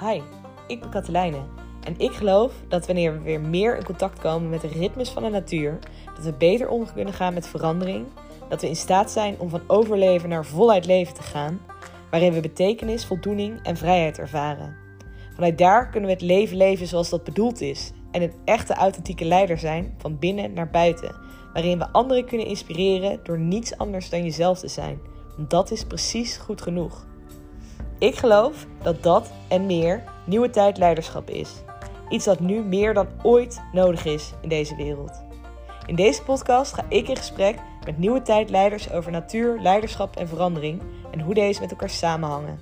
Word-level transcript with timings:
Hi, 0.00 0.20
ik 0.66 0.80
ben 0.80 0.90
Katelijne 0.90 1.42
en 1.84 1.94
ik 1.96 2.12
geloof 2.12 2.52
dat 2.68 2.86
wanneer 2.86 3.12
we 3.12 3.20
weer 3.20 3.40
meer 3.40 3.76
in 3.76 3.84
contact 3.84 4.18
komen 4.18 4.50
met 4.50 4.60
de 4.60 4.68
ritmes 4.68 5.10
van 5.10 5.22
de 5.22 5.28
natuur, 5.28 5.78
dat 6.14 6.24
we 6.24 6.32
beter 6.32 6.68
om 6.68 6.92
kunnen 6.92 7.14
gaan 7.14 7.34
met 7.34 7.48
verandering, 7.48 8.06
dat 8.48 8.60
we 8.60 8.68
in 8.68 8.76
staat 8.76 9.10
zijn 9.10 9.38
om 9.38 9.48
van 9.48 9.60
overleven 9.66 10.28
naar 10.28 10.44
voluit 10.44 10.86
leven 10.86 11.14
te 11.14 11.22
gaan, 11.22 11.60
waarin 12.10 12.32
we 12.32 12.40
betekenis, 12.40 13.06
voldoening 13.06 13.62
en 13.62 13.76
vrijheid 13.76 14.18
ervaren. 14.18 14.76
Vanuit 15.34 15.58
daar 15.58 15.88
kunnen 15.88 16.08
we 16.08 16.14
het 16.14 16.24
leven 16.24 16.56
leven 16.56 16.86
zoals 16.86 17.10
dat 17.10 17.24
bedoeld 17.24 17.60
is 17.60 17.92
en 18.10 18.22
een 18.22 18.34
echte 18.44 18.74
authentieke 18.74 19.24
leider 19.24 19.58
zijn 19.58 19.94
van 19.98 20.18
binnen 20.18 20.52
naar 20.52 20.70
buiten, 20.70 21.14
waarin 21.52 21.78
we 21.78 21.92
anderen 21.92 22.24
kunnen 22.24 22.46
inspireren 22.46 23.20
door 23.22 23.38
niets 23.38 23.78
anders 23.78 24.10
dan 24.10 24.22
jezelf 24.22 24.58
te 24.58 24.68
zijn. 24.68 25.00
Dat 25.48 25.70
is 25.70 25.84
precies 25.84 26.36
goed 26.36 26.62
genoeg. 26.62 27.06
Ik 27.98 28.16
geloof 28.16 28.66
dat 28.82 29.02
dat 29.02 29.32
en 29.48 29.66
meer 29.66 30.02
nieuwe 30.26 30.50
tijd 30.50 30.78
leiderschap 30.78 31.30
is. 31.30 31.50
Iets 32.08 32.24
dat 32.24 32.40
nu 32.40 32.62
meer 32.62 32.94
dan 32.94 33.06
ooit 33.22 33.62
nodig 33.72 34.04
is 34.04 34.32
in 34.40 34.48
deze 34.48 34.76
wereld. 34.76 35.22
In 35.86 35.94
deze 35.94 36.22
podcast 36.22 36.72
ga 36.72 36.84
ik 36.88 37.08
in 37.08 37.16
gesprek 37.16 37.56
met 37.84 37.98
nieuwe 37.98 38.22
tijdleiders 38.22 38.92
over 38.92 39.12
natuur, 39.12 39.60
leiderschap 39.60 40.16
en 40.16 40.28
verandering 40.28 40.82
en 41.10 41.20
hoe 41.20 41.34
deze 41.34 41.60
met 41.60 41.70
elkaar 41.70 41.90
samenhangen. 41.90 42.60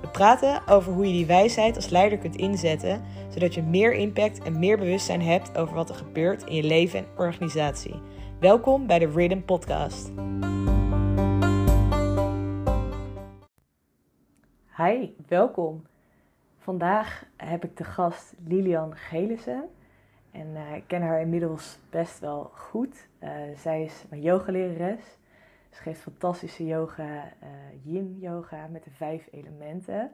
We 0.00 0.08
praten 0.08 0.62
over 0.68 0.92
hoe 0.92 1.06
je 1.06 1.12
die 1.12 1.26
wijsheid 1.26 1.76
als 1.76 1.88
leider 1.88 2.18
kunt 2.18 2.36
inzetten, 2.36 3.02
zodat 3.28 3.54
je 3.54 3.62
meer 3.62 3.94
impact 3.94 4.42
en 4.42 4.58
meer 4.58 4.78
bewustzijn 4.78 5.22
hebt 5.22 5.56
over 5.56 5.74
wat 5.74 5.88
er 5.88 5.94
gebeurt 5.94 6.42
in 6.42 6.54
je 6.54 6.62
leven 6.62 6.98
en 6.98 7.06
organisatie. 7.16 7.94
Welkom 8.40 8.86
bij 8.86 8.98
de 8.98 9.10
Rhythm 9.14 9.40
Podcast. 9.40 10.10
Hi, 14.76 15.10
welkom. 15.28 15.86
Vandaag 16.58 17.24
heb 17.36 17.64
ik 17.64 17.76
de 17.76 17.84
gast 17.84 18.34
Lilian 18.44 18.96
Gelissen. 18.96 19.68
En 20.30 20.46
uh, 20.46 20.74
ik 20.74 20.84
ken 20.86 21.02
haar 21.02 21.20
inmiddels 21.20 21.78
best 21.90 22.18
wel 22.18 22.50
goed. 22.54 23.08
Uh, 23.22 23.30
zij 23.56 23.84
is 23.84 24.04
mijn 24.08 24.22
yogalerares. 24.22 25.18
Ze 25.70 25.82
geeft 25.82 26.00
fantastische 26.00 26.66
yoga, 26.66 27.24
uh, 27.42 27.48
yin 27.82 28.18
yoga 28.20 28.66
met 28.66 28.84
de 28.84 28.90
vijf 28.90 29.28
elementen. 29.30 30.12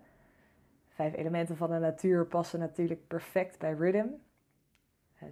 Vijf 0.88 1.14
elementen 1.14 1.56
van 1.56 1.70
de 1.70 1.78
natuur 1.78 2.26
passen 2.26 2.58
natuurlijk 2.58 3.06
perfect 3.06 3.58
bij 3.58 3.72
rhythm. 3.72 4.08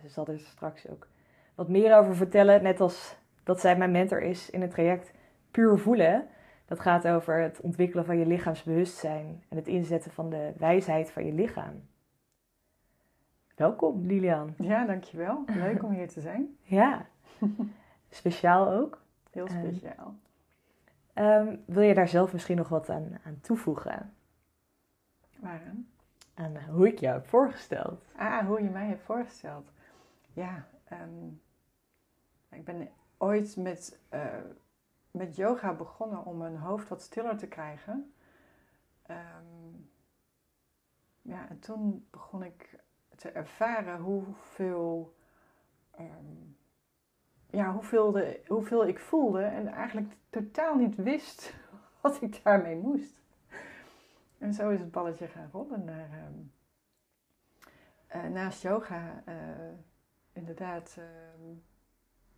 ze 0.00 0.08
zal 0.08 0.26
er 0.26 0.38
straks 0.38 0.88
ook 0.88 1.08
wat 1.54 1.68
meer 1.68 1.98
over 1.98 2.16
vertellen. 2.16 2.62
Net 2.62 2.80
als 2.80 3.16
dat 3.44 3.60
zij 3.60 3.76
mijn 3.76 3.90
mentor 3.90 4.22
is 4.22 4.50
in 4.50 4.60
het 4.60 4.70
traject 4.70 5.12
Puur 5.50 5.78
Voelen. 5.78 6.28
Dat 6.68 6.80
gaat 6.80 7.08
over 7.08 7.40
het 7.40 7.60
ontwikkelen 7.60 8.04
van 8.04 8.18
je 8.18 8.26
lichaamsbewustzijn 8.26 9.44
en 9.48 9.56
het 9.56 9.66
inzetten 9.66 10.10
van 10.10 10.30
de 10.30 10.52
wijsheid 10.56 11.10
van 11.10 11.26
je 11.26 11.32
lichaam. 11.32 11.88
Welkom 13.54 14.06
Lilian. 14.06 14.54
Ja, 14.58 14.86
dankjewel. 14.86 15.44
Leuk 15.46 15.82
om 15.82 15.92
hier 15.92 16.08
te 16.08 16.20
zijn. 16.20 16.56
ja, 16.62 17.06
speciaal 18.08 18.72
ook. 18.72 19.02
Heel 19.30 19.46
ehm, 19.46 19.58
speciaal. 19.58 20.14
Um, 21.14 21.62
wil 21.66 21.82
je 21.82 21.94
daar 21.94 22.08
zelf 22.08 22.32
misschien 22.32 22.56
nog 22.56 22.68
wat 22.68 22.90
aan, 22.90 23.18
aan 23.24 23.40
toevoegen? 23.40 24.14
Waaraan? 25.38 25.88
Aan 26.34 26.56
hoe 26.70 26.86
ik 26.86 26.98
jou 26.98 27.14
heb 27.14 27.26
voorgesteld. 27.26 28.04
Ah, 28.16 28.46
hoe 28.46 28.62
je 28.62 28.70
mij 28.70 28.86
hebt 28.86 29.02
voorgesteld. 29.02 29.72
Ja, 30.32 30.66
um, 30.92 31.40
ik 32.50 32.64
ben 32.64 32.88
ooit 33.18 33.56
met 33.56 34.00
uh, 34.14 34.20
met 35.18 35.36
yoga 35.36 35.74
begonnen 35.74 36.24
om 36.24 36.36
mijn 36.36 36.56
hoofd 36.56 36.88
wat 36.88 37.02
stiller 37.02 37.36
te 37.36 37.48
krijgen. 37.48 38.14
Ehm, 39.02 39.74
ja, 41.22 41.48
en 41.48 41.58
toen 41.58 42.06
begon 42.10 42.42
ik 42.42 42.78
te 43.16 43.30
ervaren 43.30 44.00
hoeveel, 44.00 45.16
um, 46.00 46.56
ja, 47.46 47.72
hoeveel, 47.72 48.12
de, 48.12 48.42
hoeveel 48.46 48.86
ik 48.86 48.98
voelde 48.98 49.42
en 49.42 49.66
eigenlijk 49.66 50.16
totaal 50.30 50.74
niet 50.74 50.94
wist 50.94 51.54
wat 52.00 52.22
ik 52.22 52.42
daarmee 52.42 52.76
moest. 52.76 53.20
En 54.38 54.54
zo 54.54 54.70
is 54.70 54.80
het 54.80 54.90
balletje 54.90 55.26
gaan 55.26 55.50
rollen 55.52 55.84
naar, 55.84 56.26
um, 56.26 56.52
uh, 58.16 58.30
naast 58.30 58.62
yoga, 58.62 59.22
uh, 59.28 59.34
inderdaad 60.32 60.98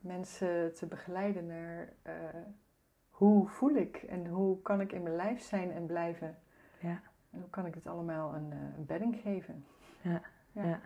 mensen 0.01 0.75
te 0.75 0.87
begeleiden 0.87 1.47
naar 1.47 1.93
uh, 2.07 2.41
hoe 3.21 3.49
voel 3.49 3.75
ik 3.75 3.97
en 3.97 4.27
hoe 4.27 4.63
kan 4.63 4.81
ik 4.81 4.93
in 4.93 5.03
mijn 5.03 5.17
lijf 5.17 5.43
zijn 5.43 5.73
en 5.73 5.87
blijven. 5.87 6.39
Ja. 6.79 7.01
En 7.31 7.41
hoe 7.41 7.51
kan 7.51 7.67
ik 7.67 7.75
het 7.75 7.87
allemaal 7.87 8.35
een, 8.35 8.51
uh, 8.51 8.59
een 8.77 8.87
bedding 8.87 9.17
geven. 9.17 9.65
Ja, 10.01 10.23
ja. 10.53 10.65
ja. 10.65 10.81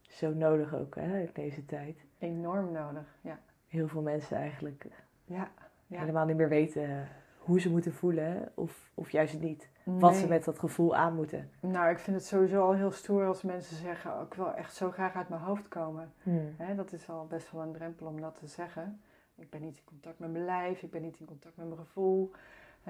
Zo 0.00 0.34
nodig 0.34 0.74
ook 0.74 0.94
hè, 0.94 1.20
in 1.20 1.30
deze 1.32 1.64
tijd. 1.64 2.04
Enorm 2.18 2.72
nodig, 2.72 3.18
ja. 3.20 3.38
Heel 3.66 3.88
veel 3.88 4.02
mensen 4.02 4.36
eigenlijk 4.36 4.84
eh, 4.84 4.90
ja, 5.24 5.50
ja. 5.86 6.00
helemaal 6.00 6.26
niet 6.26 6.36
meer 6.36 6.48
weten 6.48 7.08
hoe 7.38 7.60
ze 7.60 7.70
moeten 7.70 7.92
voelen 7.92 8.52
of, 8.54 8.90
of 8.94 9.10
juist 9.10 9.40
niet. 9.40 9.68
Wat 9.84 10.16
ze 10.16 10.26
met 10.26 10.44
dat 10.44 10.58
gevoel 10.58 10.96
aan 10.96 11.14
moeten. 11.14 11.50
Nou, 11.60 11.90
ik 11.90 11.98
vind 11.98 12.16
het 12.16 12.26
sowieso 12.26 12.62
al 12.62 12.74
heel 12.74 12.90
stoer 12.90 13.26
als 13.26 13.42
mensen 13.42 13.76
zeggen: 13.76 14.12
oh, 14.12 14.22
Ik 14.22 14.34
wil 14.34 14.54
echt 14.54 14.74
zo 14.74 14.90
graag 14.90 15.14
uit 15.14 15.28
mijn 15.28 15.40
hoofd 15.40 15.68
komen. 15.68 16.12
Hmm. 16.22 16.56
dat 16.76 16.92
is 16.92 17.08
al 17.08 17.26
best 17.26 17.52
wel 17.52 17.62
een 17.62 17.72
drempel 17.72 18.06
om 18.06 18.20
dat 18.20 18.38
te 18.38 18.46
zeggen. 18.46 19.00
Ik 19.36 19.50
ben 19.50 19.60
niet 19.60 19.76
in 19.76 19.84
contact 19.84 20.18
met 20.18 20.30
mijn 20.30 20.44
lijf, 20.44 20.82
ik 20.82 20.90
ben 20.90 21.02
niet 21.02 21.20
in 21.20 21.26
contact 21.26 21.56
met 21.56 21.66
mijn 21.66 21.78
gevoel. 21.78 22.32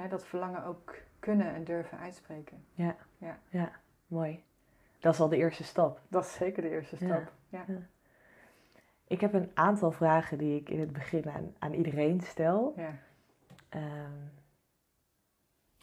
dat 0.09 0.27
verlangen 0.27 0.65
ook 0.65 0.95
kunnen 1.19 1.55
en 1.55 1.65
durven 1.65 1.99
uitspreken. 1.99 2.65
Ja, 2.73 2.97
ja. 3.19 3.39
ja 3.49 3.73
mooi. 4.07 4.45
Dat 4.99 5.15
is 5.15 5.21
al 5.21 5.29
de 5.29 5.37
eerste 5.37 5.65
stap. 5.65 6.01
Dat 6.09 6.25
is 6.25 6.35
zeker 6.35 6.63
de 6.63 6.71
eerste 6.71 6.97
stap. 6.97 7.33
Ja. 7.49 7.65
ja. 7.69 7.79
Ik 9.07 9.21
heb 9.21 9.33
een 9.33 9.51
aantal 9.55 9.93
vragen 9.93 10.39
die 10.39 10.61
ik 10.61 10.69
in 10.69 10.81
het 10.81 10.93
begin 10.93 11.31
aan, 11.31 11.55
aan 11.59 11.73
iedereen 11.73 12.21
stel. 12.21 12.75
Ja. 12.77 12.99
Ehm, 13.69 14.13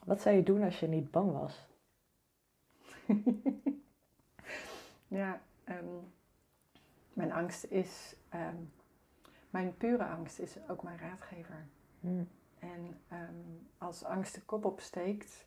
wat 0.06 0.22
zou 0.22 0.36
je 0.36 0.44
doen 0.44 0.64
als 0.64 0.80
je 0.80 0.88
niet 0.88 1.12
bang 1.12 1.32
was? 1.32 1.68
ja, 5.20 5.42
ehm, 5.64 5.86
mijn 7.14 7.32
angst 7.32 7.64
is, 7.64 8.16
ehm, 8.30 8.56
mijn 9.54 9.78
pure 9.78 10.06
angst 10.06 10.40
is 10.40 10.58
ook 10.68 10.84
mijn 10.84 10.98
raadgever. 10.98 11.66
Hmm. 12.00 12.28
En 12.60 13.02
als 13.78 14.04
angst 14.04 14.36
de 14.36 14.42
kop 14.42 14.66
opsteekt, 14.66 15.46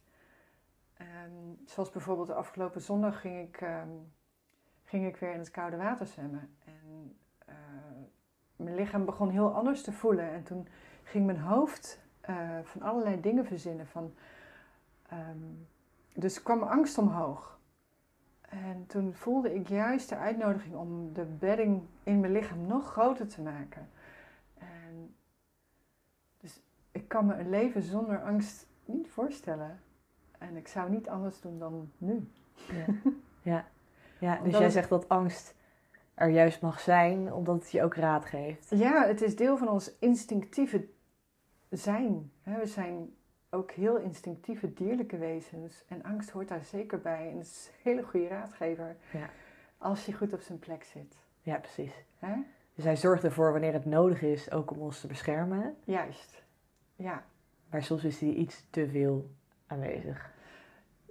zoals 1.65 1.91
bijvoorbeeld 1.91 2.27
de 2.27 2.35
afgelopen 2.35 2.81
zondag 2.81 3.21
ging 3.21 3.49
ik, 3.49 3.67
ging 4.85 5.07
ik 5.07 5.17
weer 5.17 5.33
in 5.33 5.39
het 5.39 5.51
koude 5.51 5.77
water 5.77 6.07
zwemmen. 6.07 6.57
En 6.65 7.17
uh, 7.49 7.55
mijn 8.57 8.75
lichaam 8.75 9.05
begon 9.05 9.31
heel 9.31 9.55
anders 9.55 9.83
te 9.83 9.93
voelen. 9.93 10.31
En 10.31 10.43
toen 10.43 10.69
ging 11.03 11.27
mijn 11.27 11.41
hoofd 11.41 12.01
uh, 12.31 12.59
van 12.63 12.83
allerlei 12.83 13.21
dingen 13.21 13.47
verzinnen. 13.47 13.87
Van, 13.87 14.15
dus 16.15 16.43
kwam 16.43 16.63
angst 16.63 16.99
omhoog. 16.99 17.59
En 18.41 18.87
toen 18.87 19.15
voelde 19.15 19.55
ik 19.55 19.69
juist 19.69 20.09
de 20.09 20.17
uitnodiging 20.17 20.75
om 20.75 21.13
de 21.13 21.25
bedding 21.25 21.83
in 22.03 22.21
mijn 22.21 22.33
lichaam 22.33 22.67
nog 22.67 22.91
groter 22.91 23.29
te 23.29 23.43
maken. 23.43 23.89
En 24.59 25.15
dus 26.41 26.61
ik 27.07 27.13
kan 27.13 27.27
me 27.27 27.35
een 27.35 27.51
leven 27.51 27.83
zonder 27.83 28.23
angst 28.23 28.67
niet 28.85 29.09
voorstellen. 29.11 29.81
En 30.39 30.57
ik 30.57 30.69
zou 30.69 30.91
niet 30.91 31.09
anders 31.09 31.41
doen 31.41 31.59
dan 31.59 31.91
nu. 31.99 32.31
Ja, 32.55 32.85
ja. 33.53 33.65
ja 34.19 34.41
dus 34.43 34.59
jij 34.59 34.71
zegt 34.71 34.89
dat 34.89 35.09
angst 35.09 35.55
er 36.15 36.29
juist 36.29 36.61
mag 36.61 36.81
zijn, 36.81 37.33
omdat 37.33 37.55
het 37.55 37.71
je 37.71 37.83
ook 37.83 37.95
raad 37.95 38.25
geeft. 38.25 38.71
Ja, 38.71 39.07
het 39.07 39.23
is 39.23 39.37
deel 39.37 39.57
van 39.57 39.69
ons 39.69 39.99
instinctieve 39.99 40.89
zijn. 41.71 42.33
We 42.43 42.67
zijn 42.67 43.15
ook 43.51 43.71
heel 43.71 43.97
instinctieve 43.97 44.73
dierlijke 44.73 45.19
wezens. 45.19 45.85
En 45.89 46.03
angst 46.03 46.31
hoort 46.31 46.49
daar 46.49 46.65
zeker 46.65 47.01
bij. 47.01 47.31
En 47.31 47.37
het 47.37 47.47
is 47.47 47.71
een 47.73 47.91
hele 47.91 48.03
goede 48.03 48.29
raadgever. 48.29 48.97
Ja. 49.13 49.31
Als 49.79 50.07
je 50.07 50.13
goed 50.13 50.33
op 50.33 50.41
zijn 50.41 50.59
plek 50.59 50.85
zit. 50.85 51.17
Ja, 51.43 51.57
precies. 51.57 52.05
Dus 52.75 52.85
hij 52.85 52.97
zorgt 52.97 53.25
ervoor 53.25 53.53
wanneer 53.53 53.73
het 53.73 53.85
nodig 53.85 54.23
is 54.23 54.51
ook 54.51 54.71
om 54.71 54.79
ons 54.79 55.01
te 55.01 55.07
beschermen. 55.07 55.77
Juist. 55.85 56.45
Ja. 56.97 57.25
Maar 57.71 57.83
soms 57.83 58.05
is 58.05 58.21
hij 58.21 58.31
iets 58.31 58.67
te 58.71 58.89
veel 58.89 59.31
aanwezig. 59.67 60.35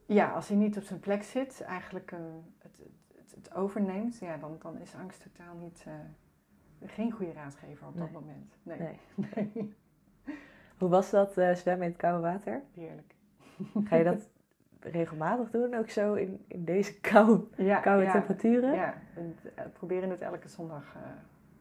Ja, 0.06 0.32
als 0.32 0.48
hij 0.48 0.58
niet 0.58 0.78
op 0.78 0.84
zijn 0.84 1.00
plek 1.00 1.24
zit, 1.24 1.62
eigenlijk 1.62 2.12
uh, 2.12 2.20
het, 2.58 2.78
het, 3.16 3.32
het, 3.36 3.54
overneemt, 3.54 4.18
ja, 4.18 4.38
dan, 4.38 4.58
dan 4.62 4.78
is 4.80 4.96
angst 4.96 5.22
totaal 5.22 5.56
niet, 5.56 5.86
uh, 5.88 5.94
geen 6.86 7.12
goede 7.12 7.32
raadgever 7.32 7.88
op 7.88 7.98
dat 7.98 8.12
moment. 8.12 8.58
Nee. 8.64 8.80
nee. 8.80 9.00
nee. 9.54 9.74
Hoe 10.80 10.90
was 10.90 11.10
dat 11.10 11.38
uh, 11.38 11.54
zwemmen 11.54 11.86
in 11.86 11.92
het 11.92 12.02
koude 12.02 12.22
water? 12.22 12.62
Heerlijk. 12.74 13.16
Ga 13.88 13.96
je 13.96 14.04
dat 14.04 14.30
regelmatig 14.80 15.52
doen, 15.52 15.76
ook 15.76 15.90
zo 15.90 16.14
in, 16.14 16.46
in 16.48 16.66
deze 16.66 17.00
koude, 17.00 17.46
koude 17.82 18.12
temperaturen? 18.12 18.74
Ja, 18.74 19.02
en, 19.16 19.36
uh, 19.44 19.66
proberen 19.74 20.10
het 20.10 20.22
elke 20.22 20.48
zondag. 20.48 20.96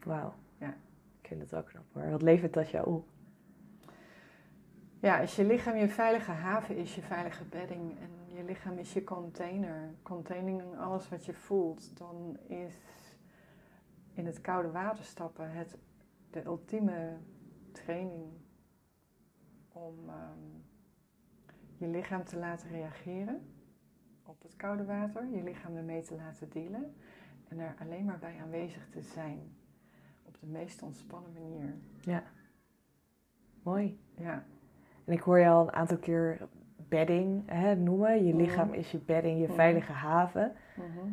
Wauw. 0.04 0.34
Ja. 0.58 0.74
Ik 1.20 1.28
vind 1.28 1.40
het 1.40 1.50
wel 1.50 1.62
knap 1.62 1.84
hoor. 1.92 2.10
Wat 2.10 2.22
levert 2.22 2.52
dat 2.52 2.70
jou 2.70 2.86
op? 2.86 3.06
Ja, 5.04 5.20
als 5.20 5.36
je 5.36 5.44
lichaam 5.44 5.76
je 5.76 5.88
veilige 5.88 6.30
haven 6.30 6.76
is, 6.76 6.94
je 6.94 7.02
veilige 7.02 7.44
bedding 7.44 7.98
en 7.98 8.36
je 8.36 8.44
lichaam 8.44 8.78
is 8.78 8.92
je 8.92 9.04
container, 9.04 9.94
containing 10.02 10.78
alles 10.78 11.08
wat 11.08 11.24
je 11.24 11.34
voelt, 11.34 11.98
dan 11.98 12.38
is 12.46 12.74
in 14.14 14.26
het 14.26 14.40
koude 14.40 14.70
water 14.70 15.04
stappen 15.04 15.50
het 15.50 15.78
de 16.30 16.44
ultieme 16.44 17.16
training 17.72 18.32
om 19.72 20.08
ehm, 20.08 20.38
je 21.76 21.86
lichaam 21.86 22.24
te 22.24 22.36
laten 22.36 22.68
reageren 22.68 23.54
op 24.22 24.42
het 24.42 24.56
koude 24.56 24.84
water, 24.84 25.26
je 25.26 25.42
lichaam 25.42 25.76
ermee 25.76 26.02
te 26.02 26.14
laten 26.14 26.50
dealen 26.50 26.94
en 27.48 27.58
er 27.58 27.74
alleen 27.78 28.04
maar 28.04 28.18
bij 28.18 28.40
aanwezig 28.40 28.88
te 28.88 29.02
zijn 29.02 29.56
op 30.22 30.40
de 30.40 30.46
meest 30.46 30.82
ontspannen 30.82 31.32
manier. 31.32 31.74
Ja. 32.00 32.22
Mooi. 33.62 34.00
Ja. 34.16 34.44
En 35.04 35.12
ik 35.12 35.20
hoor 35.20 35.38
je 35.38 35.48
al 35.48 35.62
een 35.62 35.72
aantal 35.72 35.96
keer 35.96 36.38
bedding 36.88 37.42
hè, 37.46 37.74
noemen. 37.76 38.24
Je 38.24 38.32
Mhm. 38.32 38.42
lichaam 38.42 38.72
is 38.72 38.90
je 38.90 38.98
bedding, 38.98 39.40
je 39.40 39.46
Mhm. 39.46 39.54
veilige 39.54 39.92
haven. 39.92 40.52
Mhm. 40.76 41.08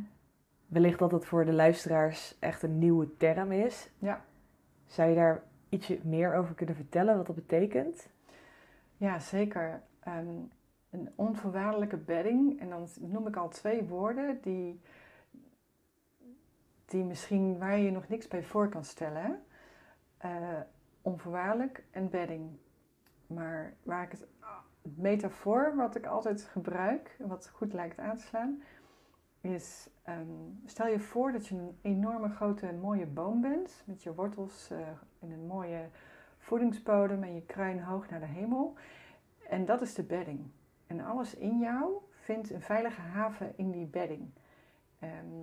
Wellicht 0.67 0.99
dat 0.99 1.11
het 1.11 1.25
voor 1.25 1.45
de 1.45 1.53
luisteraars 1.53 2.37
echt 2.39 2.63
een 2.63 2.77
nieuwe 2.79 3.17
term 3.17 3.51
is. 3.51 3.89
Ja. 3.99 4.21
Zou 4.85 5.09
je 5.09 5.15
daar 5.15 5.43
ietsje 5.69 5.99
meer 6.03 6.35
over 6.35 6.55
kunnen 6.55 6.75
vertellen 6.75 7.17
wat 7.17 7.25
dat 7.25 7.35
betekent? 7.35 8.09
Ja, 8.97 9.19
zeker. 9.19 9.81
Ehm, 9.99 10.27
een 10.89 11.09
onvoorwaardelijke 11.15 11.97
bedding. 11.97 12.59
En 12.59 12.69
dan 12.69 12.87
noem 12.99 13.27
ik 13.27 13.35
al 13.35 13.49
twee 13.49 13.83
woorden 13.83 14.39
die, 14.41 14.81
die 16.85 17.03
misschien 17.03 17.57
waar 17.57 17.77
je 17.77 17.83
je 17.83 17.91
nog 17.91 18.07
niks 18.07 18.27
bij 18.27 18.43
voor 18.43 18.69
kan 18.69 18.83
stellen. 18.83 19.43
Eh, 20.17 20.59
onvoorwaardelijk 21.01 21.83
en 21.91 22.09
bedding. 22.09 22.49
Maar 23.33 23.73
waar 23.83 24.03
ik 24.03 24.11
het, 24.11 24.27
metafoor 24.81 25.75
wat 25.75 25.95
ik 25.95 26.05
altijd 26.05 26.43
gebruik, 26.43 27.15
wat 27.19 27.49
goed 27.49 27.73
lijkt 27.73 27.99
aan 27.99 28.15
te 28.15 28.23
slaan, 28.23 28.61
is 29.41 29.89
ehm, 30.03 30.27
stel 30.65 30.87
je 30.87 30.99
voor 30.99 31.31
dat 31.31 31.47
je 31.47 31.55
een 31.55 31.77
enorme 31.81 32.29
grote 32.29 32.73
mooie 32.81 33.05
boom 33.05 33.41
bent 33.41 33.83
met 33.85 34.03
je 34.03 34.13
wortels 34.13 34.69
eh, 34.71 34.79
in 35.19 35.31
een 35.31 35.45
mooie 35.45 35.89
voedingsbodem 36.37 37.23
en 37.23 37.35
je 37.35 37.45
kruin 37.45 37.81
hoog 37.81 38.09
naar 38.09 38.19
de 38.19 38.25
hemel. 38.25 38.73
En 39.49 39.65
dat 39.65 39.81
is 39.81 39.93
de 39.93 40.03
bedding. 40.03 40.39
En 40.87 40.99
alles 40.99 41.35
in 41.35 41.59
jou 41.59 41.93
vindt 42.09 42.49
een 42.49 42.61
veilige 42.61 43.01
haven 43.01 43.57
in 43.57 43.71
die 43.71 43.85
bedding. 43.85 44.29
Ehm, 44.99 45.41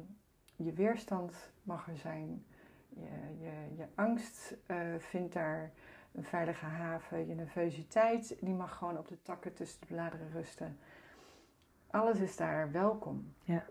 je 0.56 0.72
weerstand 0.72 1.52
mag 1.62 1.88
er 1.88 1.96
zijn. 1.96 2.44
Je, 2.88 3.36
je, 3.40 3.76
je 3.76 3.86
angst 3.94 4.56
eh, 4.66 4.76
vindt 4.98 5.32
daar 5.32 5.72
een 6.12 6.24
veilige 6.24 6.64
haven. 6.64 7.26
Je 7.26 7.34
nervositeit 7.34 8.36
die 8.40 8.54
mag 8.54 8.76
gewoon 8.78 8.98
op 8.98 9.08
de 9.08 9.22
takken 9.22 9.54
tussen 9.54 9.80
de 9.80 9.86
bladeren 9.86 10.30
rusten. 10.30 10.78
Alles 11.90 12.18
is 12.18 12.36
daar 12.36 12.70
welkom. 12.72 13.34
Ja. 13.44 13.64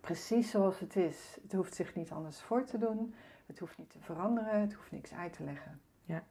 Precies 0.00 0.50
zoals 0.50 0.78
het 0.80 0.96
is. 0.96 1.38
Het 1.42 1.52
hoeft 1.52 1.74
zich 1.74 1.94
niet 1.94 2.10
anders 2.10 2.40
voor 2.40 2.64
te 2.64 2.78
doen. 2.78 3.14
Het 3.46 3.58
hoeft 3.58 3.78
niet 3.78 3.90
te 3.90 3.98
veranderen. 4.00 4.60
Het 4.60 4.72
hoeft 4.72 4.90
niks 4.90 5.12
uit 5.14 5.32
te 5.32 5.44
leggen. 5.44 5.80
Ja. 6.02 6.24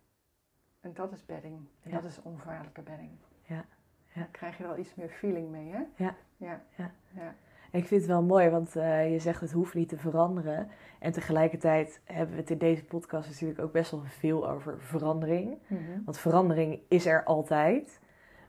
En 0.79 0.93
dat 0.93 1.11
is 1.11 1.25
bedding. 1.25 1.67
En 1.83 1.91
Ja. 1.91 2.01
dat 2.01 2.09
is 2.09 2.21
onvoorwaardelijke 2.21 2.81
bedding. 2.81 3.11
Ja. 3.41 3.65
Ja. 4.13 4.21
Dan 4.21 4.31
krijg 4.31 4.57
je 4.57 4.63
er 4.63 4.69
al 4.69 4.77
iets 4.77 4.95
meer 4.95 5.09
feeling 5.09 5.49
mee, 5.49 5.71
hè? 5.71 5.83
Ja. 5.95 6.15
Ja. 6.37 6.61
Ja. 6.75 6.91
ja. 7.09 7.35
Ik 7.71 7.85
vind 7.87 8.01
het 8.01 8.09
wel 8.09 8.23
mooi, 8.23 8.49
want 8.49 8.75
eh, 8.75 9.11
je 9.11 9.19
zegt 9.19 9.41
het 9.41 9.51
hoeft 9.51 9.73
niet 9.73 9.89
te 9.89 9.97
veranderen. 9.97 10.67
En 10.99 11.11
tegelijkertijd 11.11 12.01
hebben 12.03 12.35
we 12.35 12.41
het 12.41 12.49
in 12.51 12.57
deze 12.57 12.85
podcast 12.85 13.29
natuurlijk 13.29 13.59
ook 13.59 13.71
best 13.71 13.91
wel 13.91 14.01
veel 14.05 14.49
over 14.49 14.79
verandering. 14.81 15.57
Mhm. 15.67 15.81
Want 16.05 16.17
verandering 16.17 16.79
is 16.87 17.05
er 17.05 17.23
altijd. 17.23 17.99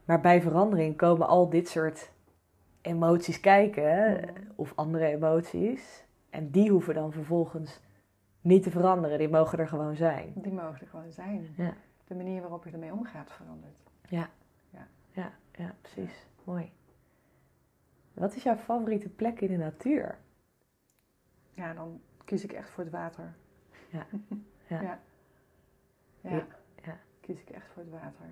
Maar 0.05 0.21
bij 0.21 0.43
verandering 0.43 0.97
komen 0.97 1.27
al 1.29 1.49
dit 1.49 1.69
soort 1.69 2.11
emoties 2.81 3.41
kijken, 3.41 4.11
Mhm. 4.21 4.33
of 4.57 4.73
andere 4.75 5.07
emoties. 5.07 6.05
En 6.31 6.51
die 6.51 6.71
hoeven 6.71 6.95
dan 6.95 7.13
vervolgens 7.13 7.81
niet 8.41 8.63
te 8.63 8.71
veranderen, 8.71 9.19
die 9.19 9.29
mogen 9.29 9.59
er 9.59 9.69
gewoon 9.69 9.97
zijn. 9.97 10.33
Die 10.35 10.53
mogen 10.53 10.81
er 10.81 10.87
gewoon 10.87 11.13
zijn. 11.13 11.47
Ja. 11.57 11.73
De 12.07 12.15
manier 12.15 12.41
waarop 12.41 12.65
je 12.65 12.71
ermee 12.71 12.93
omgaat 12.93 13.31
verandert. 13.33 13.79
Ja, 14.09 14.29
ja, 15.59 15.75
precies. 15.81 16.27
Mooi. 16.45 16.73
Wat 18.21 18.35
is 18.35 18.43
jouw 18.43 18.57
favoriete 18.57 19.09
plek 19.09 19.41
in 19.41 19.49
de 19.49 19.57
natuur? 19.57 20.19
Ja, 21.55 21.75
dan 21.75 22.01
kies 22.25 22.45
ik 22.45 22.53
echt 22.53 22.71
voor 22.71 22.85
het 22.85 22.93
water. 22.93 23.35
Ja. 23.91 24.07
Ja. 24.67 24.81
ja. 26.21 26.47
Ja. 26.85 26.99
Kies 27.21 27.41
ik 27.41 27.51
echt 27.51 27.67
voor 27.67 27.83
het 27.83 27.91
water. 27.91 28.27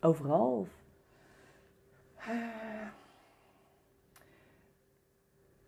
Overal? 0.00 0.58
Of? 0.58 0.68
Eh, 2.16 2.86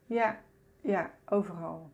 Ja, 0.07 0.41
ja, 0.81 1.11
overal. 1.25 1.91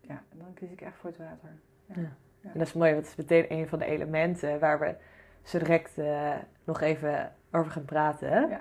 Ja, 0.00 0.22
dan 0.30 0.54
kies 0.54 0.70
ik 0.70 0.80
echt 0.80 0.96
voor 0.96 1.10
het 1.10 1.18
water. 1.18 1.60
Ja. 1.86 1.94
Ja. 2.40 2.50
En 2.52 2.58
dat 2.58 2.66
is 2.66 2.72
mooi, 2.72 2.92
want 2.92 3.02
het 3.08 3.18
is 3.18 3.24
meteen 3.24 3.52
een 3.52 3.68
van 3.68 3.78
de 3.78 3.84
elementen 3.84 4.60
waar 4.60 4.78
we 4.78 4.96
zo 5.42 5.58
direct 5.58 5.98
eh, 5.98 6.38
nog 6.64 6.80
even 6.80 7.34
over 7.50 7.70
gaan 7.72 7.84
praten. 7.84 8.48
Ja. 8.48 8.60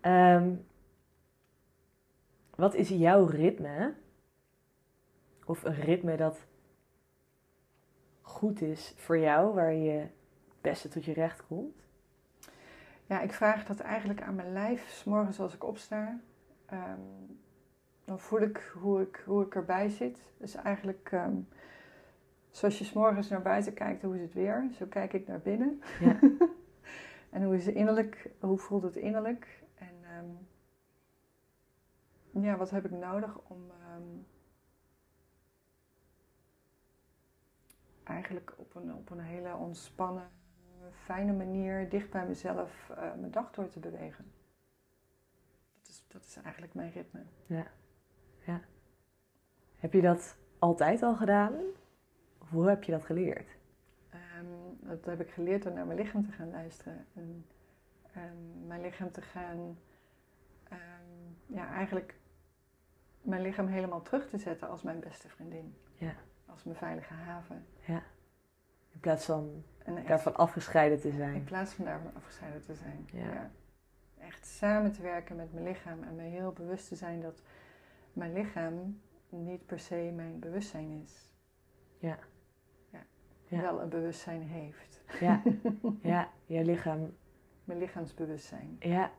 Ehm, 0.00 0.54
wat 2.60 2.74
is 2.74 2.88
jouw 2.88 3.24
ritme? 3.24 3.94
Of 5.44 5.64
een 5.64 5.80
ritme 5.80 6.16
dat 6.16 6.46
goed 8.20 8.60
is 8.60 8.94
voor 8.96 9.18
jou, 9.18 9.54
waar 9.54 9.74
je 9.74 9.98
het 9.98 10.60
beste 10.60 10.88
tot 10.88 11.04
je 11.04 11.12
recht 11.12 11.46
komt? 11.46 11.82
Ja, 13.06 13.20
ik 13.20 13.32
vraag 13.32 13.64
dat 13.64 13.80
eigenlijk 13.80 14.22
aan 14.22 14.34
mijn 14.34 14.52
lijf, 14.52 14.88
s 14.88 15.04
morgens 15.04 15.40
als 15.40 15.54
ik 15.54 15.64
opsta. 15.64 16.20
Ehm, 16.66 17.00
dan 18.04 18.20
voel 18.20 18.40
ik 18.40 18.72
hoe, 18.80 19.00
ik 19.00 19.22
hoe 19.26 19.44
ik 19.44 19.54
erbij 19.54 19.88
zit. 19.88 20.22
Dus 20.36 20.54
eigenlijk, 20.54 21.08
ehm, 21.12 21.36
zoals 22.50 22.78
je 22.78 22.84
s 22.84 22.92
morgens 22.92 23.28
naar 23.28 23.42
buiten 23.42 23.74
kijkt, 23.74 24.02
hoe 24.02 24.14
is 24.14 24.22
het 24.22 24.34
weer? 24.34 24.70
Zo 24.72 24.86
kijk 24.86 25.12
ik 25.12 25.26
naar 25.26 25.40
binnen. 25.40 25.82
Ja. 26.00 26.18
en 27.30 27.42
hoe 27.42 27.56
is 27.56 27.66
het 27.66 27.74
innerlijk? 27.74 28.30
Hoe 28.40 28.58
voelt 28.58 28.82
het 28.82 28.96
innerlijk? 28.96 29.62
En 29.74 29.94
ehm, 30.02 30.26
ja, 32.42 32.56
wat 32.56 32.70
heb 32.70 32.84
ik 32.84 32.90
nodig 32.90 33.38
om 33.38 33.70
ehm, 33.70 34.18
eigenlijk 38.04 38.54
op 38.56 38.74
een, 38.74 38.94
op 38.94 39.10
een 39.10 39.20
hele 39.20 39.54
ontspannen, 39.54 40.30
fijne 40.92 41.32
manier 41.32 41.88
dicht 41.88 42.10
bij 42.10 42.26
mezelf 42.26 42.90
eh, 42.90 43.14
mijn 43.14 43.30
dag 43.30 43.50
door 43.50 43.68
te 43.68 43.80
bewegen. 43.80 44.32
Dat 45.78 45.88
is, 45.88 46.04
dat 46.08 46.24
is 46.24 46.36
eigenlijk 46.36 46.74
mijn 46.74 46.90
ritme. 46.90 47.22
Heb 49.76 49.92
je 49.92 50.00
dat 50.00 50.36
altijd 50.58 51.02
al 51.02 51.16
gedaan? 51.16 51.54
Of 52.38 52.50
hoe 52.50 52.68
heb 52.68 52.84
je 52.84 52.92
dat 52.92 53.04
geleerd? 53.04 53.48
Ehm, 54.10 54.46
dat 54.80 55.04
heb 55.04 55.20
ik 55.20 55.30
geleerd 55.30 55.62
door 55.62 55.72
naar 55.72 55.86
mijn 55.86 55.98
lichaam 55.98 56.24
te 56.24 56.32
gaan 56.32 56.50
luisteren. 56.50 57.06
En 57.12 57.44
mijn 58.66 58.80
lichaam 58.80 59.10
te 59.10 59.22
gaan, 59.22 59.78
ehm, 60.68 61.10
ja, 61.46 61.72
eigenlijk 61.72 62.19
mijn 63.20 63.42
lichaam 63.42 63.66
helemaal 63.66 64.02
terug 64.02 64.28
te 64.28 64.38
zetten 64.38 64.68
als 64.68 64.82
mijn 64.82 65.00
beste 65.00 65.28
vriendin. 65.28 65.74
Ja. 65.94 66.14
Als 66.46 66.64
mijn 66.64 66.76
veilige 66.76 67.12
haven. 67.14 67.66
In 68.92 69.00
plaats 69.00 69.24
van 69.24 69.64
En 69.84 69.96
echt, 69.96 70.06
daarvan 70.06 70.36
afgescheiden 70.36 71.00
te 71.00 71.08
in 71.08 71.14
zijn. 71.14 71.44
plaats 71.44 71.72
van 71.72 71.84
daarvan 71.84 72.14
afgescheiden 72.14 72.62
te 72.62 72.74
zijn. 72.74 73.08
Ja. 73.12 73.50
Echt 74.18 74.46
samen 74.46 74.92
te 74.92 75.02
werken 75.02 75.36
met 75.36 75.52
mijn 75.52 75.64
lichaam 75.64 76.02
en 76.02 76.14
me 76.16 76.22
heel 76.22 76.52
bewust 76.52 76.88
te 76.88 76.96
zijn 76.96 77.20
dat 77.20 77.42
mijn 78.12 78.32
lichaam 78.32 79.00
niet 79.28 79.66
per 79.66 79.78
se 79.78 80.12
mijn 80.14 80.38
bewustzijn 80.38 80.90
is. 81.04 81.32
Ja. 81.98 82.18
Ja. 82.90 83.02
Ja. 83.44 83.60
Wel 83.60 83.80
een 83.80 83.88
bewustzijn 83.88 84.42
heeft. 84.42 85.00
Ja, 85.20 85.42
ja 86.02 86.28
je 86.46 86.64
lichaam. 86.64 87.16
Mijn 87.64 87.78
lichaamsbewustzijn. 87.78 88.76
Ja. 88.78 89.10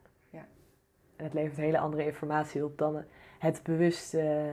Ja. 1.22 1.28
En 1.28 1.34
het 1.34 1.34
levert 1.34 1.58
hele 1.58 1.80
andere 1.80 2.06
informatie 2.06 2.66
op 2.66 2.78
dan 2.78 3.04
het, 3.40 3.63
bewust, 3.63 4.13
eh, 4.13 4.50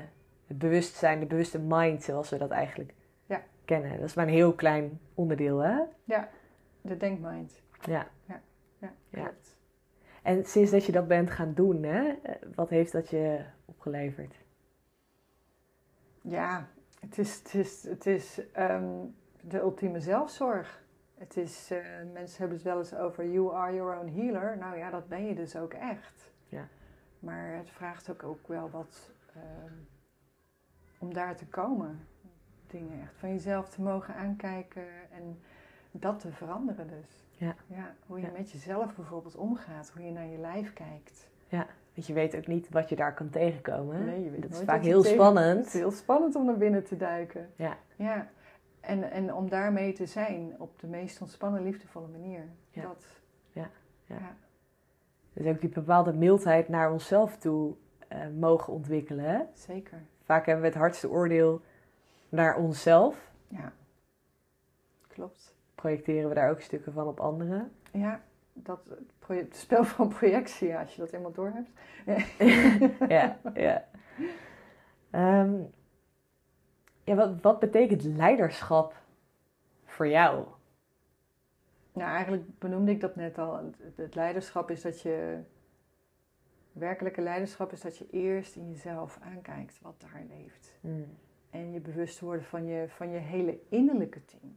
het 0.47 0.59
bewustzijn, 0.59 1.21
de 1.21 1.27
bewuste 1.27 1.59
mind, 1.59 2.03
zoals 2.03 2.31
we 2.31 2.39
dat 2.39 2.51
eigenlijk 2.51 2.95
Ja. 3.27 3.43
kennen. 3.65 3.91
Dat 3.91 4.09
is 4.09 4.15
maar 4.15 4.27
een 4.27 4.33
heel 4.33 4.55
klein 4.55 5.01
onderdeel, 5.15 5.59
hè? 5.59 5.81
Ja, 6.05 6.29
de 6.81 6.97
denkmind. 6.97 7.63
Ja. 7.81 8.07
Ja, 8.25 8.41
Ja. 8.79 8.93
klopt. 9.11 9.57
En 10.23 10.45
sinds 10.45 10.71
dat 10.71 10.85
je 10.85 10.93
dat 10.93 11.09
bent 11.09 11.31
gaan 11.31 11.55
doen, 11.55 11.83
hè, 11.83 12.15
wat 12.55 12.69
heeft 12.69 12.93
dat 12.93 13.09
je 13.11 13.41
opgeleverd? 13.65 14.35
Ja, 16.23 16.69
het 17.01 17.19
is, 17.19 17.37
het 17.39 17.55
is, 17.55 17.83
het 17.85 18.07
is 18.07 18.41
ehm, 18.53 18.89
de 19.41 19.59
ultieme 19.59 20.01
zelfzorg. 20.01 20.83
Het 21.19 21.37
is, 21.37 21.71
eh, 21.71 21.79
mensen 22.13 22.39
hebben 22.39 22.57
het 22.57 22.67
wel 22.67 22.79
eens 22.79 22.95
over 22.95 23.31
you 23.31 23.55
are 23.55 23.75
your 23.75 23.99
own 23.99 24.09
healer. 24.13 24.59
Nou 24.59 24.77
ja, 24.79 24.91
dat 24.91 25.09
ben 25.09 25.27
je 25.27 25.35
dus 25.35 25.57
ook 25.57 25.73
echt. 25.75 26.31
Ja. 26.49 26.69
Maar 27.19 27.57
het 27.57 27.71
vraagt 27.71 28.11
ook, 28.11 28.23
ook 28.23 28.49
wel 28.49 28.71
wat 28.71 29.11
ehm, 29.35 29.73
om 30.99 31.15
daar 31.15 31.37
te 31.37 31.47
komen. 31.47 32.07
Dingen 32.67 33.01
echt 33.03 33.17
van 33.17 33.29
jezelf 33.29 33.69
te 33.69 33.83
mogen 33.83 34.15
aankijken 34.15 35.11
en 35.11 35.41
dat 35.91 36.21
te 36.21 36.33
veranderen 36.33 36.89
dus. 36.89 37.27
Ja. 37.31 37.55
ja 37.67 37.95
hoe 38.07 38.21
je 38.21 38.31
met 38.37 38.51
jezelf 38.51 38.95
bijvoorbeeld 38.95 39.37
omgaat, 39.37 39.91
hoe 39.91 40.05
je 40.05 40.13
naar 40.13 40.27
je 40.27 40.39
lijf 40.39 40.73
kijkt. 40.73 41.29
Ja, 41.49 41.67
want 41.95 42.07
je 42.07 42.13
weet 42.13 42.37
ook 42.37 42.47
niet 42.47 42.69
wat 42.69 42.89
je 42.89 42.97
daar 42.97 43.15
kan 43.15 43.31
tegenkomen. 43.31 44.05
Nee, 44.05 44.25
je 44.25 44.31
weet 44.31 44.43
dat 44.43 44.51
is 44.51 44.61
vaak 44.61 44.83
heel 44.83 45.03
spannend. 45.03 45.59
Het 45.59 45.67
is 45.67 45.73
heel 45.73 45.91
spannend 45.91 46.35
om 46.35 46.45
naar 46.45 46.57
binnen 46.57 46.85
te 46.85 46.97
duiken. 46.97 47.51
Ja. 47.57 47.77
ja. 47.97 48.31
En, 48.81 49.11
en 49.11 49.35
om 49.35 49.49
daarmee 49.49 49.93
te 49.93 50.07
zijn 50.07 50.55
op 50.59 50.79
de 50.81 50.87
meest 50.87 51.21
ontspannen, 51.21 51.63
liefdevolle 51.63 52.09
manier. 52.09 52.45
Ja. 52.71 52.83
Dat. 52.83 53.05
Ja. 53.53 53.71
ja. 54.07 54.37
Dus 55.39 55.47
ook 55.47 55.61
die 55.61 55.71
bepaalde 55.71 56.13
mildheid 56.13 56.69
naar 56.69 56.93
onszelf 56.93 57.37
toe 57.37 57.75
uh, 58.13 58.19
mogen 58.39 58.73
ontwikkelen. 58.73 59.49
Zeker. 59.55 60.03
Vaak 60.23 60.47
hebben 60.47 60.65
we 60.65 60.71
het 60.71 60.79
hardste 60.79 61.11
oordeel 61.11 61.61
naar 62.29 62.57
onszelf. 62.57 63.31
Ja, 63.49 63.73
klopt. 65.09 65.55
Projecteren 65.75 66.29
we 66.29 66.35
daar 66.35 66.51
ook 66.51 66.61
stukken 66.61 66.93
van 66.93 67.07
op 67.07 67.21
anderen. 67.21 67.73
Ja, 67.93 68.21
dat 68.53 68.81
het 69.27 69.57
spel 69.57 69.85
van 69.85 70.09
projectie, 70.19 70.77
als 70.77 70.95
je 70.95 71.01
dat 71.01 71.11
eenmaal 71.11 71.33
door 71.33 71.53
hebt. 71.55 71.71
ja, 73.13 73.39
ja. 73.55 73.85
Um, 75.41 75.71
ja 77.05 77.15
wat, 77.15 77.41
wat 77.41 77.59
betekent 77.59 78.03
leiderschap 78.03 78.95
voor 79.85 80.09
jou? 80.09 80.45
Nou, 81.93 82.11
eigenlijk 82.11 82.59
benoemde 82.59 82.91
ik 82.91 83.01
dat 83.01 83.17
net 83.17 83.39
al. 83.39 83.73
Het 83.95 84.15
leiderschap 84.15 84.71
is 84.71 84.83
dat 84.83 85.01
je. 85.01 85.39
Werkelijke 86.73 87.21
leiderschap 87.21 87.73
is 87.73 87.81
dat 87.81 87.99
je 87.99 88.11
eerst 88.11 88.57
in 88.57 88.69
jezelf 88.69 89.19
aankijkt 89.23 89.79
wat 89.81 90.01
daar 90.01 90.25
leeft. 90.29 90.75
Hmm. 90.81 91.17
En 91.51 91.73
je 91.73 91.81
bewust 91.81 92.21
worden 92.21 92.45
van 92.45 92.67
je, 92.67 92.89
van 92.89 93.11
je 93.11 93.19
hele 93.19 93.59
innerlijke 93.69 94.25
team. 94.25 94.57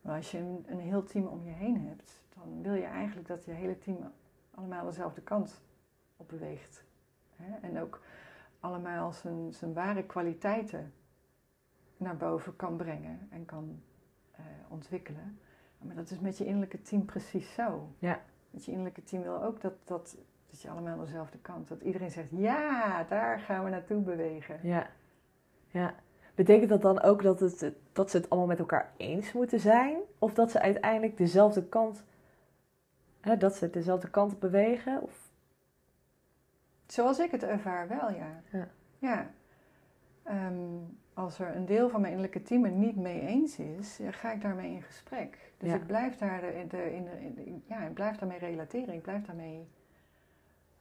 Maar 0.00 0.16
als 0.16 0.30
je 0.30 0.38
een, 0.38 0.64
een 0.66 0.80
heel 0.80 1.02
team 1.02 1.26
om 1.26 1.44
je 1.44 1.52
heen 1.52 1.86
hebt, 1.86 2.22
dan 2.34 2.62
wil 2.62 2.74
je 2.74 2.84
eigenlijk 2.84 3.28
dat 3.28 3.44
je 3.44 3.50
hele 3.50 3.78
team 3.78 4.12
allemaal 4.50 4.84
dezelfde 4.84 5.20
kant 5.20 5.62
op 6.16 6.28
beweegt. 6.28 6.84
En 7.60 7.80
ook 7.80 8.00
allemaal 8.60 9.12
zijn, 9.12 9.52
zijn 9.52 9.72
ware 9.72 10.04
kwaliteiten 10.04 10.92
naar 11.96 12.16
boven 12.16 12.56
kan 12.56 12.76
brengen 12.76 13.28
en 13.30 13.44
kan 13.44 13.82
uh, 14.32 14.46
ontwikkelen. 14.68 15.38
Maar 15.86 15.94
dat 15.94 16.10
is 16.10 16.20
met 16.20 16.38
je 16.38 16.44
innerlijke 16.44 16.82
team 16.82 17.04
precies 17.04 17.54
zo. 17.54 17.88
Ja. 17.98 18.20
Met 18.50 18.64
je 18.64 18.70
innerlijke 18.70 19.04
team 19.04 19.22
wil 19.22 19.42
ook 19.42 19.60
dat, 19.60 19.72
dat, 19.84 20.16
dat 20.50 20.62
je 20.62 20.70
allemaal 20.70 20.92
aan 20.92 21.04
dezelfde 21.04 21.38
kant. 21.38 21.68
Dat 21.68 21.80
iedereen 21.80 22.10
zegt, 22.10 22.28
ja, 22.30 23.04
daar 23.08 23.40
gaan 23.40 23.64
we 23.64 23.70
naartoe 23.70 24.00
bewegen. 24.00 24.58
Ja. 24.62 24.86
Ja. 25.68 25.94
Betekent 26.34 26.68
dat 26.68 26.82
dan 26.82 27.00
ook 27.00 27.22
dat, 27.22 27.40
het, 27.40 27.72
dat 27.92 28.10
ze 28.10 28.16
het 28.16 28.30
allemaal 28.30 28.48
met 28.48 28.58
elkaar 28.58 28.92
eens 28.96 29.32
moeten 29.32 29.60
zijn? 29.60 29.98
Of 30.18 30.34
dat 30.34 30.50
ze 30.50 30.60
uiteindelijk 30.60 31.16
dezelfde 31.16 31.64
kant, 31.64 32.04
hè, 33.20 33.36
dat 33.36 33.54
ze 33.54 33.70
dezelfde 33.70 34.10
kant 34.10 34.38
bewegen? 34.38 35.02
Of? 35.02 35.30
Zoals 36.86 37.18
ik 37.18 37.30
het 37.30 37.42
ervaar 37.42 37.88
wel, 37.88 38.10
ja. 38.10 38.42
Ja. 38.52 38.68
ja. 38.98 39.30
Ehm, 40.22 40.78
als 41.14 41.38
er 41.38 41.56
een 41.56 41.66
deel 41.66 41.88
van 41.88 42.00
mijn 42.00 42.12
innerlijke 42.12 42.42
team 42.42 42.64
het 42.64 42.74
niet 42.74 42.96
mee 42.96 43.20
eens 43.20 43.58
is, 43.58 44.00
ga 44.10 44.32
ik 44.32 44.40
daarmee 44.40 44.70
in 44.70 44.82
gesprek. 44.82 45.52
Dus 45.58 45.72
ik 45.72 45.86
blijf 45.86 46.16
daar 46.16 46.44
in 46.44 46.68
de, 46.68 46.94
in 46.94 47.04
de, 47.34 47.60
ja, 47.66 47.80
ik 47.80 47.94
blijf 47.94 48.16
daarmee 48.16 48.38
relateren. 48.38 48.94
Ik 48.94 49.02
blijf 49.02 49.24
daarmee. 49.24 49.68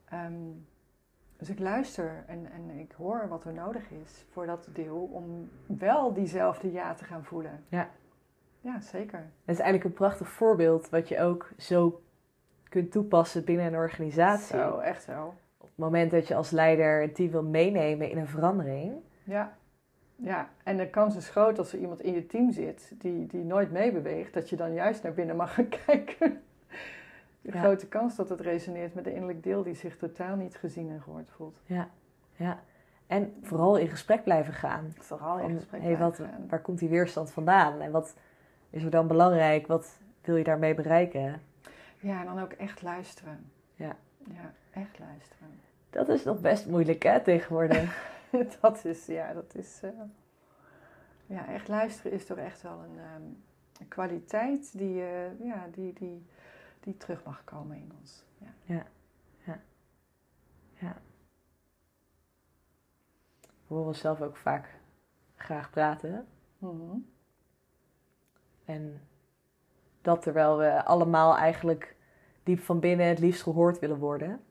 Ehm, 0.05 0.33
dus 1.37 1.49
ik 1.49 1.59
luister 1.59 2.23
en, 2.27 2.51
en 2.51 2.79
ik 2.79 2.91
hoor 2.91 3.27
wat 3.27 3.45
er 3.45 3.53
nodig 3.53 3.91
is 3.91 4.25
voor 4.31 4.45
dat 4.45 4.67
deel 4.73 5.09
om 5.11 5.49
wel 5.65 6.13
diezelfde 6.13 6.71
ja 6.71 6.93
te 6.93 7.03
gaan 7.03 7.23
voelen. 7.23 7.63
Ja. 7.69 7.89
Ja, 8.61 8.81
zeker. 8.81 9.19
Het 9.19 9.55
is 9.55 9.59
eigenlijk 9.59 9.83
een 9.83 9.93
prachtig 9.93 10.29
voorbeeld 10.29 10.89
wat 10.89 11.07
je 11.07 11.19
ook 11.19 11.49
zo 11.57 12.01
kunt 12.69 12.91
toepassen 12.91 13.45
binnen 13.45 13.65
een 13.65 13.75
organisatie. 13.75 14.57
Zo, 14.57 14.77
echt 14.77 15.03
zo. 15.03 15.33
Op 15.57 15.69
het 15.69 15.77
moment 15.77 16.11
dat 16.11 16.27
je 16.27 16.35
als 16.35 16.51
leider 16.51 17.03
een 17.03 17.13
team 17.13 17.31
wil 17.31 17.43
meenemen 17.43 18.09
in 18.09 18.17
een 18.17 18.27
verandering. 18.27 18.93
Ja. 19.23 19.57
Ja, 20.15 20.49
en 20.63 20.77
de 20.77 20.89
kans 20.89 21.15
is 21.15 21.29
groot 21.29 21.57
als 21.57 21.73
er 21.73 21.79
iemand 21.79 22.01
in 22.01 22.13
je 22.13 22.25
team 22.25 22.51
zit 22.51 22.91
die, 22.97 23.27
die 23.27 23.43
nooit 23.43 23.71
meebeweegt, 23.71 24.33
dat 24.33 24.49
je 24.49 24.55
dan 24.55 24.73
juist 24.73 25.03
naar 25.03 25.13
binnen 25.13 25.35
mag 25.35 25.53
gaan 25.53 25.69
kijken. 25.85 26.41
De 27.41 27.51
grote 27.51 27.87
kans 27.87 28.15
dat 28.15 28.29
het 28.29 28.39
resoneert 28.39 28.93
met 28.93 29.03
de 29.03 29.13
innerlijk 29.13 29.43
deel 29.43 29.63
die 29.63 29.75
zich 29.75 29.97
totaal 29.97 30.35
niet 30.35 30.55
gezien 30.55 30.89
en 30.89 31.01
gehoord 31.01 31.29
voelt. 31.29 31.59
Ja, 31.65 31.89
ja. 32.35 32.59
En 33.07 33.33
vooral 33.41 33.77
in 33.77 33.87
gesprek 33.87 34.23
blijven 34.23 34.53
gaan. 34.53 34.93
Vooral 34.97 35.39
in 35.39 35.55
gesprek 35.55 35.81
hey, 35.81 35.97
wat, 35.97 36.15
gaan. 36.15 36.45
Waar 36.49 36.61
komt 36.61 36.79
die 36.79 36.89
weerstand 36.89 37.31
vandaan? 37.31 37.81
En 37.81 37.91
wat 37.91 38.15
is 38.69 38.83
er 38.83 38.89
dan 38.89 39.07
belangrijk? 39.07 39.67
Wat 39.67 39.99
wil 40.21 40.35
je 40.35 40.43
daarmee 40.43 40.75
bereiken? 40.75 41.41
Ja, 41.99 42.19
en 42.19 42.25
dan 42.25 42.41
ook 42.41 42.51
echt 42.51 42.81
luisteren. 42.81 43.51
Ja. 43.75 43.95
Ja, 44.17 44.53
echt 44.71 44.99
luisteren. 44.99 45.47
Dat 45.89 46.09
is 46.09 46.23
nog 46.23 46.39
best 46.39 46.67
moeilijk 46.67 47.03
hè, 47.03 47.19
tegenwoordig. 47.19 48.11
dat 48.61 48.85
is, 48.85 49.05
ja, 49.05 49.33
dat 49.33 49.55
is... 49.55 49.79
Uh, 49.83 49.89
ja, 51.25 51.47
echt 51.47 51.67
luisteren 51.67 52.11
is 52.11 52.25
toch 52.25 52.37
echt 52.37 52.61
wel 52.61 52.83
een, 52.83 52.97
um, 52.97 53.43
een 53.79 53.87
kwaliteit 53.87 54.77
die, 54.77 54.95
uh, 54.95 55.39
ja, 55.39 55.67
die, 55.71 55.93
die, 55.93 56.25
die 56.79 56.97
terug 56.97 57.23
mag 57.23 57.43
komen 57.43 57.77
in 57.77 57.91
ons. 57.99 58.23
Ja, 58.37 58.53
ja. 58.63 58.85
ja. 59.45 59.59
ja. 60.73 61.01
We 63.41 63.73
horen 63.75 63.95
zelf 63.95 64.21
ook 64.21 64.37
vaak 64.37 64.79
graag 65.35 65.69
praten. 65.69 66.27
Mm 66.57 67.11
En 68.65 69.01
dat 70.01 70.21
terwijl 70.21 70.57
we 70.57 70.83
allemaal 70.83 71.37
eigenlijk 71.37 71.95
diep 72.43 72.59
van 72.59 72.79
binnen 72.79 73.07
het 73.07 73.19
liefst 73.19 73.43
gehoord 73.43 73.79
willen 73.79 73.99
worden 73.99 74.43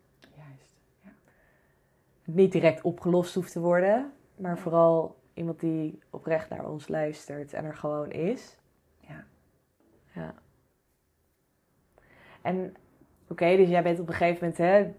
niet 2.34 2.52
direct 2.52 2.82
opgelost 2.82 3.34
hoeft 3.34 3.52
te 3.52 3.60
worden, 3.60 4.12
maar 4.36 4.58
vooral 4.58 5.16
iemand 5.34 5.60
die 5.60 5.98
oprecht 6.10 6.48
naar 6.48 6.68
ons 6.70 6.88
luistert 6.88 7.52
en 7.52 7.64
er 7.64 7.76
gewoon 7.76 8.10
is. 8.10 8.58
Ja. 9.00 9.24
Ja. 10.12 10.34
En 12.42 12.74
oké, 13.28 13.56
dus 13.56 13.68
jij 13.68 13.82
bent 13.82 14.00
op 14.00 14.08
een 14.08 14.14
gegeven 14.14 14.38
moment 14.40 14.58
hè, 14.58 14.92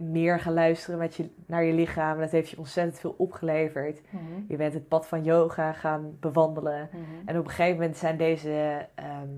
meer 0.00 0.40
gaan 0.40 0.52
luisteren 0.52 0.98
met 0.98 1.14
je, 1.14 1.30
naar 1.46 1.64
je 1.64 1.72
lichaam. 1.72 2.18
Dat 2.18 2.30
heeft 2.30 2.50
je 2.50 2.58
ontzettend 2.58 2.98
veel 2.98 3.14
opgeleverd. 3.18 4.00
Mhm. 4.10 4.22
Je 4.48 4.56
bent 4.56 4.74
het 4.74 4.88
pad 4.88 5.06
van 5.06 5.24
yoga 5.24 5.72
gaan 5.72 6.16
bewandelen. 6.20 6.88
Mhm. 6.92 7.02
En 7.24 7.38
op 7.38 7.44
een 7.44 7.50
gegeven 7.50 7.78
moment 7.78 7.96
zijn 7.96 8.16
deze 8.16 8.86
ehm, 8.94 9.28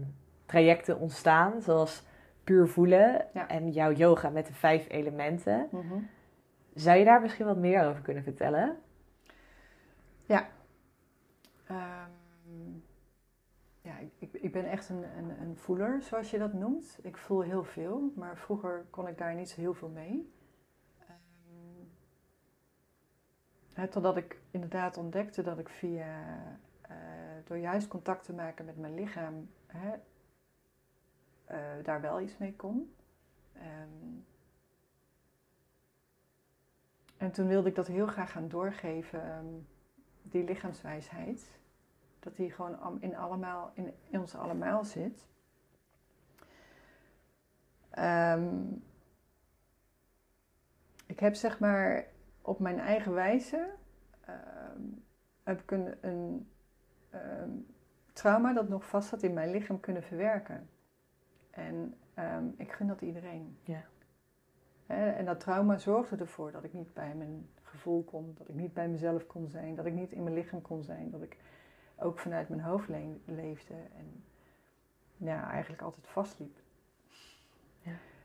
trajecten 0.46 0.98
ontstaan, 0.98 1.62
zoals 1.62 2.06
puur 2.44 2.68
voelen 2.68 3.34
en 3.48 3.70
jouw 3.70 3.92
yoga 3.92 4.28
met 4.28 4.46
de 4.46 4.52
vijf 4.52 4.86
elementen. 4.88 5.68
Mhm. 5.70 5.94
Zou 6.74 6.98
je 6.98 7.04
daar 7.04 7.20
misschien 7.20 7.46
wat 7.46 7.56
meer 7.56 7.88
over 7.88 8.02
kunnen 8.02 8.22
vertellen? 8.22 8.78
Ja. 10.26 10.48
Ehm, 11.66 12.10
ja, 13.80 13.98
ik, 14.18 14.32
ik 14.32 14.52
ben 14.52 14.64
echt 14.64 14.88
een, 14.88 15.04
een, 15.18 15.40
een, 15.40 15.56
voeler, 15.56 16.02
zoals 16.02 16.30
je 16.30 16.38
dat 16.38 16.52
noemt. 16.52 16.98
Ik 17.02 17.16
voel 17.16 17.40
heel 17.40 17.64
veel, 17.64 18.12
maar 18.16 18.36
vroeger 18.36 18.86
kon 18.90 19.08
ik 19.08 19.18
daar 19.18 19.34
niet 19.34 19.48
zo 19.48 19.60
heel 19.60 19.74
veel 19.74 19.88
mee. 19.88 20.32
Um, 23.76 23.90
totdat 23.90 24.16
ik 24.16 24.40
inderdaad 24.50 24.96
ontdekte 24.96 25.42
dat 25.42 25.58
ik 25.58 25.68
via, 25.68 26.38
uh, 26.90 26.96
door 27.44 27.56
juist 27.56 27.88
contact 27.88 28.24
te 28.24 28.32
maken 28.32 28.64
met 28.64 28.76
mijn 28.76 28.94
lichaam, 28.94 29.48
uh, 29.74 29.90
daar 31.82 32.00
wel 32.00 32.20
iets 32.20 32.38
mee 32.38 32.56
kon. 32.56 32.94
Um, 33.56 34.24
en 37.24 37.30
toen 37.30 37.46
wilde 37.46 37.68
ik 37.68 37.74
dat 37.74 37.86
heel 37.86 38.06
graag 38.06 38.30
gaan 38.30 38.48
doorgeven, 38.48 39.22
ehm, 39.22 39.46
die 40.22 40.44
lichaamswijsheid. 40.44 41.58
Dat 42.18 42.36
die 42.36 42.50
gewoon 42.50 43.00
in, 43.00 43.16
allemaal, 43.16 43.72
in, 43.74 44.20
ons 44.20 44.34
allemaal 44.34 44.84
zit. 44.84 45.26
Um, 47.98 48.84
ik 51.06 51.20
heb 51.20 51.34
zeg 51.34 51.58
maar 51.58 52.06
op 52.42 52.58
mijn 52.58 52.78
eigen 52.78 53.12
wijze 53.12 53.70
um, 54.28 55.04
heb 55.42 55.60
ik 55.60 55.70
een, 55.70 55.94
een 56.00 56.46
trauma 58.12 58.52
dat 58.52 58.68
nog 58.68 58.88
vast 58.88 59.08
zat 59.08 59.22
in 59.22 59.32
mijn 59.32 59.50
lichaam 59.50 59.80
kunnen 59.80 60.02
verwerken. 60.02 60.68
En 61.50 61.94
ik 62.56 62.72
gun 62.72 62.86
dat 62.86 63.00
iedereen. 63.00 63.58
Ja. 63.62 63.84
En 64.86 65.24
dat 65.24 65.40
trauma 65.40 65.76
zorgde 65.78 66.16
ervoor 66.16 66.52
dat 66.52 66.64
ik 66.64 66.72
niet 66.72 66.94
bij 66.94 67.14
mijn 67.14 67.48
gevoel 67.62 68.02
kon, 68.02 68.34
dat 68.38 68.48
ik 68.48 68.54
niet 68.54 68.72
bij 68.72 68.88
mezelf 68.88 69.26
kon 69.26 69.48
zijn, 69.48 69.74
dat 69.74 69.86
ik 69.86 69.92
niet 69.92 70.12
in 70.12 70.22
mijn 70.22 70.34
lichaam 70.34 70.62
kon 70.62 70.82
zijn, 70.82 71.10
dat 71.10 71.22
ik 71.22 71.36
ook 71.96 72.18
vanuit 72.18 72.48
mijn 72.48 72.60
hoofd 72.60 72.88
leefde 73.24 73.74
en 73.74 74.22
ja, 75.16 75.50
eigenlijk 75.50 75.82
altijd 75.82 76.08
vastliep. 76.08 76.58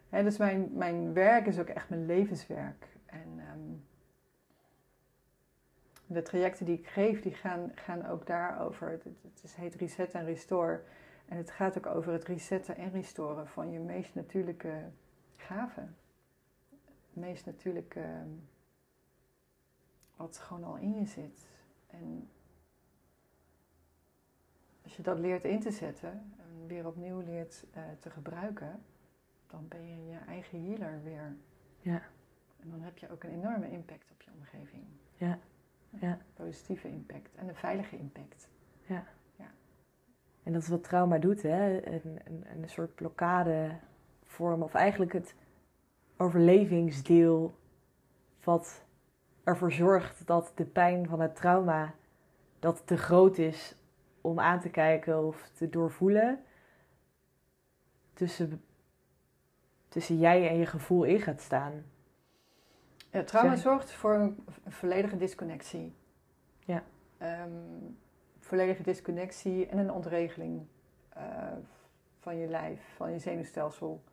Ja. 0.10 0.22
dus 0.22 0.38
mijn, 0.38 0.70
mijn 0.74 1.14
werk 1.14 1.46
is 1.46 1.60
ook 1.60 1.68
echt 1.68 1.90
mijn 1.90 2.06
levenswerk. 2.06 2.88
En 3.06 3.42
um, 3.54 3.84
de 6.06 6.22
trajecten 6.22 6.66
die 6.66 6.78
ik 6.78 6.88
geef, 6.88 7.22
die 7.22 7.34
gaan, 7.34 7.72
gaan 7.76 8.06
ook 8.06 8.26
daarover. 8.26 8.90
Het, 8.90 9.04
het, 9.04 9.42
het 9.42 9.56
heet 9.56 9.76
Reset 9.76 10.14
en 10.14 10.26
Restore. 10.26 10.82
En 11.26 11.38
het 11.38 11.52
gaat 11.52 11.78
ook 11.78 11.86
over 11.86 12.14
het 12.14 12.24
resetten 12.24 12.76
en 12.76 12.92
restoren 12.92 13.48
van 13.48 13.72
je 13.72 13.80
meest 13.80 14.16
natuurlijke 14.16 14.84
gaven. 15.36 15.96
Meest 17.20 17.46
natuurlijke 17.46 18.00
ehm, 18.00 18.30
wat 20.16 20.38
gewoon 20.38 20.64
al 20.64 20.78
in 20.78 20.94
je 20.94 21.06
zit. 21.06 21.48
En 21.88 22.30
als 24.84 24.96
je 24.96 25.04
dat 25.04 25.20
leert 25.20 25.44
in 25.44 25.60
te 25.60 25.72
zetten 25.72 26.34
en 26.38 26.68
weer 26.68 26.88
opnieuw 26.88 27.20
leert 27.20 27.66
uh, 27.76 27.84
te 28.00 28.10
gebruiken, 28.10 28.84
dan 29.48 29.68
ben 29.68 29.88
je 29.88 30.06
je 30.06 30.18
eigen 30.28 30.66
healer 30.66 31.04
weer. 31.04 31.36
Ja. 31.80 32.02
En 32.60 32.70
dan 32.70 32.82
heb 32.82 32.98
je 32.98 33.12
ook 33.12 33.24
een 33.24 33.34
enorme 33.34 33.72
impact 33.72 34.12
op 34.12 34.22
je 34.22 34.32
omgeving. 34.38 34.84
Ja. 35.16 35.40
ja. 35.90 36.18
Positieve 36.34 36.88
impact 36.88 37.36
en 37.36 37.48
een 37.48 37.56
veilige 37.56 37.98
impact. 37.98 38.50
Ja. 38.82 39.04
ja. 39.36 39.52
En 40.44 40.54
dat 40.54 40.62
is 40.62 40.68
wat 40.68 40.84
trauma 40.84 41.18
doet, 41.18 41.42
hè? 41.42 41.86
Een, 41.86 42.20
een, 42.26 42.46
een 42.52 42.70
soort 42.70 42.96
blokkade 42.96 43.80
vormen, 44.24 44.66
of 44.66 44.74
eigenlijk 44.74 45.14
het 45.14 45.36
overlevingsdeel 46.22 47.54
wat 48.44 48.84
ervoor 49.44 49.72
zorgt 49.72 50.28
dat 50.28 50.52
de 50.56 50.66
pijn 50.66 51.08
van 51.08 51.20
het 51.20 51.36
trauma 51.36 51.94
dat 52.60 52.88
te 52.88 52.98
groot 52.98 53.38
is 53.38 53.76
om 54.22 54.40
aan 54.40 54.60
te 54.60 54.70
kijken 54.70 55.26
of 55.26 55.50
te 55.54 55.70
doorvoelen, 55.70 56.44
tussen, 58.14 58.64
tussen 59.88 60.18
jij 60.18 60.50
en 60.50 60.58
je 60.58 60.66
gevoel 60.66 61.04
in 61.04 61.20
gaat 61.20 61.42
staan. 61.42 61.86
Ja, 63.12 63.24
trauma 63.24 63.56
zorgt 63.56 63.92
voor 63.92 64.14
een, 64.14 64.46
volledige 64.68 65.18
disconnectie. 65.18 65.96
Ja. 66.66 66.84
Um, 67.22 67.98
volledige 68.40 68.84
disconnectie 68.84 69.68
en 69.68 69.78
een 69.78 69.92
ontregeling 69.92 70.66
uh, 71.18 71.24
van 72.20 72.38
je 72.38 72.48
lijf, 72.48 72.82
van 72.96 73.12
je 73.12 73.20
zenuwstelsel. 73.20 74.04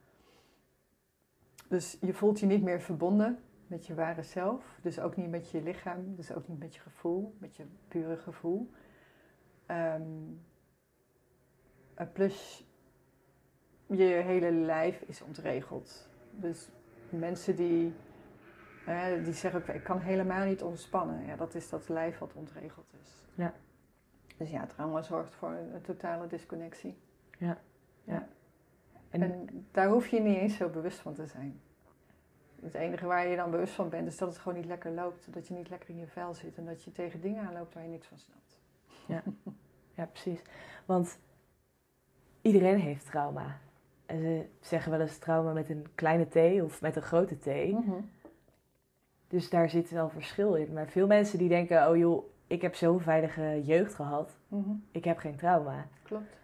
Dus 1.69 1.99
je 2.01 2.15
voelt 2.15 2.41
je 2.41 2.47
niet 2.47 2.63
meer 2.63 2.81
verbonden 2.81 3.39
met 3.67 3.87
je 3.87 3.95
ware 3.95 4.23
zelf. 4.23 4.79
Dus 4.83 5.01
ook 5.01 5.17
niet 5.17 5.31
met 5.31 5.51
je 5.51 5.63
lichaam, 5.63 6.17
dus 6.17 6.33
ook 6.33 6.49
niet 6.49 6.59
met 6.59 6.75
je 6.75 6.81
gevoel, 6.81 7.35
met 7.39 7.57
je 7.57 7.65
pure 7.89 8.17
gevoel. 8.17 8.71
Um, 9.71 10.41
plus 12.13 12.67
je 13.87 14.03
hele 14.05 14.53
lijf 14.53 15.01
is 15.01 15.23
ontregeld. 15.23 16.09
Dus 16.31 16.71
mensen 17.09 17.57
die, 17.57 17.95
die 19.25 19.33
zeggen, 19.33 19.75
ik 19.75 19.83
kan 19.83 19.99
helemaal 19.99 20.47
niet 20.47 20.63
ontspannen. 20.63 21.27
Ja, 21.27 21.37
dat 21.37 21.55
is 21.55 21.69
dat 21.69 21.89
lijf 21.89 22.19
wat 22.19 22.35
ontregeld 22.35 22.87
is. 23.03 23.25
Ja. 23.35 23.55
Dus 24.37 24.51
ja, 24.51 24.67
trauma 24.67 25.03
zorgt 25.03 25.35
voor 25.35 25.51
een, 25.51 25.83
totale 25.83 26.27
disconnectie. 26.27 26.99
Ja. 27.39 27.59
En, 29.11 29.23
en, 29.23 29.67
daar 29.71 29.89
hoef 29.89 30.07
je 30.07 30.21
niet 30.21 30.37
eens 30.37 30.57
zo 30.57 30.69
bewust 30.69 30.99
van 30.99 31.15
te 31.15 31.27
zijn. 31.27 31.61
Het 32.63 32.75
enige 32.75 33.07
waar 33.07 33.29
je 33.29 33.37
dan 33.37 33.51
bewust 33.51 33.75
van 33.75 33.89
bent, 33.89 34.07
is 34.07 34.19
dat 34.19 34.29
het 34.29 34.39
gewoon 34.39 34.59
niet 34.59 34.67
lekker 34.67 34.91
loopt. 34.91 35.33
Dat 35.33 35.49
je 35.49 35.55
niet 35.55 35.69
lekker 35.69 35.91
in 35.91 35.97
je 35.97 36.07
vel 36.07 36.35
zit 36.35 36.57
en 36.57 36.65
dat 36.65 36.85
je 36.85 36.93
tegen 36.93 37.21
dingen 37.21 37.47
aanloopt 37.47 37.75
waar 37.75 37.83
je 37.83 37.89
niks 37.89 38.07
van 38.07 38.19
snapt. 38.19 38.59
Ja, 39.07 39.23
ja 39.95 40.07
precies. 40.07 40.43
Want 40.85 41.19
iedereen 42.43 42.79
heeft 42.79 43.07
trauma. 43.07 43.59
En 44.07 44.21
ze 44.21 44.47
zeggen 44.61 44.91
wel 44.91 45.01
eens 45.01 45.19
trauma 45.19 45.53
met 45.53 45.69
een 45.69 45.87
kleine 45.95 46.27
T 46.29 46.63
of 46.63 46.81
met 46.81 46.97
een 46.97 47.03
grote 47.03 47.39
T. 47.39 47.47
Mhm. 47.47 48.01
Dus 49.29 49.51
daar 49.51 49.71
zit 49.71 49.91
wel 49.91 50.09
verschil 50.09 50.55
in. 50.55 50.73
Maar 50.73 50.89
veel 50.89 51.07
mensen 51.07 51.39
die 51.39 51.49
denken, 51.49 51.89
oh 51.89 51.97
joh, 51.97 52.25
ik 52.47 52.63
heb 52.63 52.75
zo'n 52.75 53.01
veilige 53.01 53.63
jeugd 53.65 53.95
gehad. 53.95 54.37
Mhm. 54.49 54.71
Ik 54.91 55.05
heb 55.05 55.19
geen 55.19 55.37
trauma. 55.37 55.87
Klopt. 56.03 56.37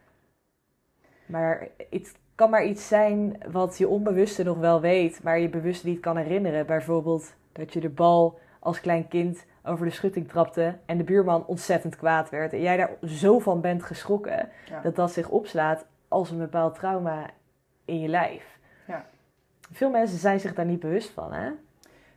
Maar 1.27 1.69
het 1.91 2.15
kan 2.35 2.51
maar 2.51 2.65
iets 2.65 2.89
zijn 2.89 3.43
wat 3.53 3.79
je 3.79 3.89
onbewuste 3.89 4.43
nog 4.43 4.59
wel 4.59 4.81
weet, 4.81 5.23
maar 5.23 5.39
je 5.39 5.49
bewust 5.49 5.85
niet 5.85 6.01
kan 6.01 6.17
herinneren. 6.17 6.67
Bijvoorbeeld 6.67 7.35
dat 7.53 7.73
je 7.73 7.81
de 7.81 7.89
bal 7.89 8.39
als 8.59 8.81
klein 8.81 9.09
kind 9.09 9.45
over 9.65 9.87
de 9.87 9.93
schutting 9.93 10.29
trapte 10.29 10.79
en 10.87 10.99
de 10.99 11.05
buurman 11.05 11.47
ontzettend 11.47 11.97
kwaad 11.97 12.31
werd. 12.31 12.53
En 12.53 12.61
jij 12.61 12.77
daar 12.77 12.91
zo 13.05 13.39
van 13.39 13.61
bent 13.61 13.83
geschrokken 13.83 14.49
dat 14.83 14.97
dat 14.97 15.13
zich 15.13 15.29
opslaat 15.29 15.87
als 16.09 16.31
een 16.31 16.39
bepaald 16.39 16.75
trauma 16.75 17.31
in 17.85 18.01
je 18.01 18.09
lijf. 18.09 18.59
Ja. 18.87 19.07
Veel 19.73 19.91
mensen 19.91 20.19
zijn 20.19 20.41
zich 20.41 20.55
daar 20.55 20.67
niet 20.67 20.81
bewust 20.81 21.11
van, 21.11 21.33
hè? 21.33 21.51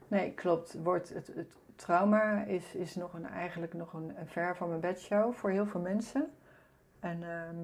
Nee, 0.08 0.32
klopt. 0.32 0.78
Wordt 0.84 1.14
het, 1.14 1.28
het 1.36 1.58
trauma 1.76 2.44
is, 2.44 2.76
is 2.76 2.96
nog 2.96 3.14
een, 3.14 3.26
eigenlijk 3.26 3.74
nog 3.74 3.94
een, 3.94 4.14
een 4.20 4.28
ver 4.28 4.56
van 4.56 4.70
mijn 4.70 4.80
bedshow 4.80 5.34
voor 5.34 5.50
heel 5.50 5.66
veel 5.66 5.82
mensen. 5.82 6.32
En 7.00 7.24
ehm, 7.24 7.56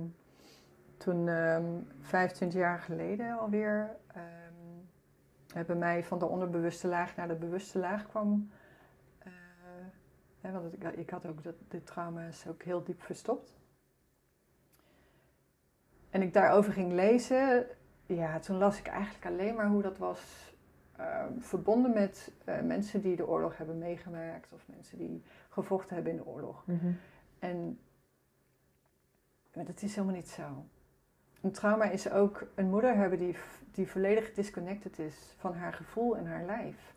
toen, 1.01 1.27
um, 1.27 1.87
25 2.01 2.59
jaar 2.59 2.79
geleden 2.79 3.39
alweer, 3.39 3.95
um, 4.15 4.89
hebben 5.53 5.77
mij 5.77 6.03
van 6.03 6.19
de 6.19 6.25
onderbewuste 6.25 6.87
laag 6.87 7.15
naar 7.15 7.27
de 7.27 7.35
bewuste 7.35 7.79
laag 7.79 8.07
kwam. 8.07 8.51
Uh, 9.27 9.33
hè, 10.41 10.51
want 10.51 10.73
ik, 10.73 10.83
ik, 10.83 11.09
had 11.09 11.25
ook 11.25 11.43
dat, 11.43 11.55
de 11.67 11.83
trauma's 11.83 12.47
ook 12.47 12.63
heel 12.63 12.83
diep 12.83 13.01
verstopt. 13.01 13.59
En 16.09 16.21
ik 16.21 16.33
daarover 16.33 16.73
ging 16.73 16.91
lezen, 16.91 17.65
ja, 18.05 18.39
toen 18.39 18.57
las 18.57 18.79
ik 18.79 18.87
eigenlijk 18.87 19.25
alleen 19.25 19.55
maar 19.55 19.67
hoe 19.67 19.81
dat 19.81 19.97
was 19.97 20.53
uh, 20.99 21.25
verbonden 21.37 21.93
met 21.93 22.31
uh, 22.45 22.61
mensen 22.61 23.01
die 23.01 23.15
de 23.15 23.27
oorlog 23.27 23.57
hebben 23.57 23.77
meegemaakt 23.77 24.53
of 24.53 24.67
mensen 24.67 24.97
die 24.97 25.23
gevochten 25.49 25.95
hebben 25.95 26.11
in 26.11 26.17
de 26.17 26.25
oorlog. 26.25 26.63
Mm 26.65 26.79
-hmm. 26.79 26.97
En 27.39 27.79
maar 29.55 29.65
dat 29.65 29.81
is 29.81 29.95
helemaal 29.95 30.15
niet 30.15 30.29
zo. 30.29 30.65
Een 31.41 31.51
trauma 31.51 31.89
is 31.89 32.11
ook 32.11 32.47
een 32.55 32.69
moeder 32.69 32.95
hebben 32.95 33.19
die, 33.19 33.35
die 33.71 33.87
volledig 33.87 34.33
disconnected 34.33 34.99
is 34.99 35.35
van 35.37 35.53
haar 35.53 35.73
gevoel 35.73 36.17
en 36.17 36.25
haar 36.25 36.45
lijf. 36.45 36.93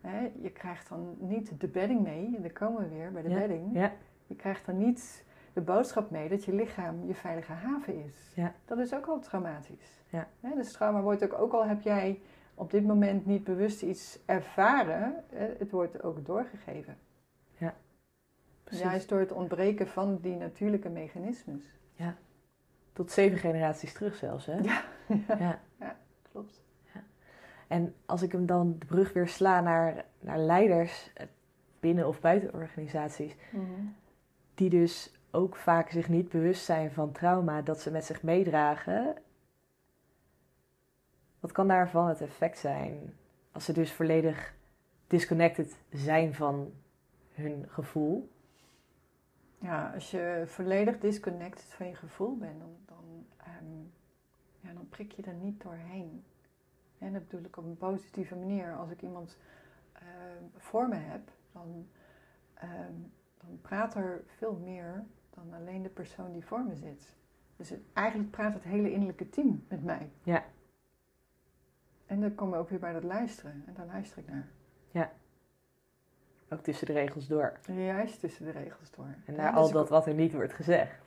He, 0.00 0.30
je 0.40 0.50
krijgt 0.50 0.88
dan 0.88 1.16
niet 1.18 1.60
de 1.60 1.68
bedding 1.68 2.02
mee, 2.02 2.36
en 2.36 2.42
dan 2.42 2.52
komen 2.52 2.82
we 2.82 2.88
weer 2.88 3.12
bij 3.12 3.22
de 3.22 3.28
ja, 3.28 3.38
bedding. 3.38 3.74
Ja. 3.74 3.92
Je 4.26 4.36
krijgt 4.36 4.66
dan 4.66 4.78
niet 4.78 5.24
de 5.52 5.60
boodschap 5.60 6.10
mee 6.10 6.28
dat 6.28 6.44
je 6.44 6.52
lichaam 6.52 7.06
je 7.06 7.14
veilige 7.14 7.52
haven 7.52 8.04
is. 8.04 8.32
Ja. 8.34 8.54
Dat 8.64 8.78
is 8.78 8.94
ook 8.94 9.06
al 9.06 9.20
traumatisch. 9.20 10.02
He, 10.40 10.54
dus 10.54 10.72
trauma 10.72 11.00
wordt 11.00 11.24
ook, 11.24 11.32
ook 11.40 11.52
al 11.52 11.66
heb 11.66 11.80
jij 11.80 12.20
op 12.54 12.70
dit 12.70 12.86
moment 12.86 13.26
niet 13.26 13.44
bewust 13.44 13.82
iets 13.82 14.18
ervaren, 14.26 15.24
het 15.34 15.70
wordt 15.70 16.02
ook 16.02 16.26
doorgegeven. 16.26 16.98
Ja. 17.56 17.74
Precies. 18.64 18.84
Juist 18.84 19.08
door 19.08 19.18
het 19.18 19.32
ontbreken 19.32 19.88
van 19.88 20.18
die 20.20 20.36
natuurlijke 20.36 20.88
mechanismes. 20.88 21.62
Ja. 21.94 22.16
Tot 22.98 23.10
zeven 23.12 23.38
generaties 23.38 23.92
terug 23.92 24.16
zelfs, 24.16 24.46
hè? 24.46 24.56
Ja, 24.58 24.84
ja. 25.38 25.60
ja 25.78 25.96
klopt. 26.32 26.62
Ja. 26.94 27.02
En 27.66 27.94
als 28.06 28.22
ik 28.22 28.32
hem 28.32 28.46
dan 28.46 28.76
de 28.78 28.86
brug 28.86 29.12
weer 29.12 29.28
sla 29.28 29.60
naar, 29.60 30.04
naar 30.20 30.38
leiders 30.38 31.10
eh, 31.14 31.26
binnen 31.80 32.08
of 32.08 32.20
buiten 32.20 32.54
organisaties, 32.54 33.34
mm 33.50 33.64
-hmm. 33.64 33.94
die 34.54 34.70
dus 34.70 35.12
ook 35.30 35.56
vaak 35.56 35.90
zich 35.90 36.08
niet 36.08 36.28
bewust 36.28 36.64
zijn 36.64 36.92
van 36.92 37.12
trauma 37.12 37.62
dat 37.62 37.80
ze 37.80 37.90
met 37.90 38.04
zich 38.04 38.22
meedragen. 38.22 39.16
Wat 41.40 41.52
kan 41.52 41.68
daarvan 41.68 42.08
het 42.08 42.20
effect 42.20 42.58
zijn 42.58 43.14
als 43.52 43.64
ze 43.64 43.72
dus 43.72 43.92
volledig 43.92 44.54
disconnected 45.06 45.76
zijn 45.90 46.34
van 46.34 46.72
hun 47.34 47.64
gevoel? 47.68 48.30
Ja, 49.58 49.92
als 49.94 50.10
je 50.10 50.42
volledig 50.46 50.98
disconnected 50.98 51.64
van 51.64 51.86
je 51.86 51.94
gevoel 51.94 52.36
bent, 52.36 52.60
dan, 52.60 52.76
dan, 52.84 53.26
um, 53.62 53.92
ja, 54.60 54.72
dan 54.72 54.88
prik 54.88 55.12
je 55.12 55.22
er 55.22 55.34
niet 55.34 55.62
doorheen. 55.62 56.24
En 56.98 57.12
dat 57.12 57.28
bedoel 57.28 57.44
ik 57.44 57.56
op 57.56 57.64
een 57.64 57.76
positieve 57.76 58.36
manier. 58.36 58.76
Als 58.76 58.90
ik 58.90 59.02
iemand 59.02 59.38
uh, 59.94 60.02
voor 60.56 60.88
me 60.88 60.94
heb, 60.94 61.30
dan, 61.52 61.88
um, 62.62 63.12
dan 63.38 63.58
praat 63.60 63.94
er 63.94 64.24
veel 64.26 64.56
meer 64.56 65.04
dan 65.30 65.54
alleen 65.54 65.82
de 65.82 65.88
persoon 65.88 66.32
die 66.32 66.44
voor 66.44 66.64
me 66.64 66.74
zit. 66.74 67.16
Dus 67.56 67.70
het, 67.70 67.80
eigenlijk 67.92 68.30
praat 68.30 68.54
het 68.54 68.62
hele 68.62 68.92
innerlijke 68.92 69.28
team 69.28 69.64
met 69.68 69.84
mij. 69.84 70.10
Ja. 70.22 70.44
En 72.06 72.20
dan 72.20 72.34
komen 72.34 72.54
we 72.54 72.60
ook 72.60 72.70
weer 72.70 72.78
bij 72.78 72.92
dat 72.92 73.04
luisteren. 73.04 73.62
En 73.66 73.74
daar 73.74 73.86
luister 73.86 74.18
ik 74.18 74.28
naar. 74.28 74.48
Ja. 74.90 75.12
Ook 76.50 76.60
tussen 76.60 76.86
de 76.86 76.92
regels 76.92 77.26
door. 77.26 77.52
Juist 77.74 78.20
tussen 78.20 78.44
de 78.44 78.50
regels 78.50 78.90
door. 78.90 79.14
En 79.24 79.34
naar 79.34 79.50
ja, 79.50 79.56
al 79.56 79.62
dus 79.62 79.72
dat 79.72 79.88
wat 79.88 80.06
er 80.06 80.14
niet 80.14 80.32
wordt 80.32 80.52
gezegd. 80.52 81.06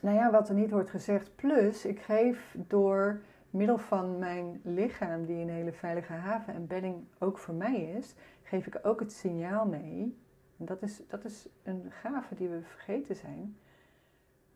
Nou 0.00 0.16
ja, 0.16 0.30
wat 0.30 0.48
er 0.48 0.54
niet 0.54 0.70
wordt 0.70 0.90
gezegd. 0.90 1.36
Plus, 1.36 1.84
ik 1.84 2.00
geef 2.00 2.54
door 2.68 3.20
middel 3.50 3.78
van 3.78 4.18
mijn 4.18 4.60
lichaam, 4.64 5.24
die 5.24 5.36
een 5.36 5.48
hele 5.48 5.72
veilige 5.72 6.12
haven 6.12 6.54
en 6.54 6.66
bedding 6.66 6.96
ook 7.18 7.38
voor 7.38 7.54
mij 7.54 7.82
is, 7.82 8.14
geef 8.42 8.66
ik 8.66 8.78
ook 8.82 9.00
het 9.00 9.12
signaal 9.12 9.66
mee. 9.66 10.18
En 10.58 10.66
dat 10.66 10.82
is, 10.82 11.00
dat 11.08 11.24
is 11.24 11.48
een 11.62 11.86
gave 11.90 12.34
die 12.34 12.48
we 12.48 12.60
vergeten 12.62 13.16
zijn. 13.16 13.56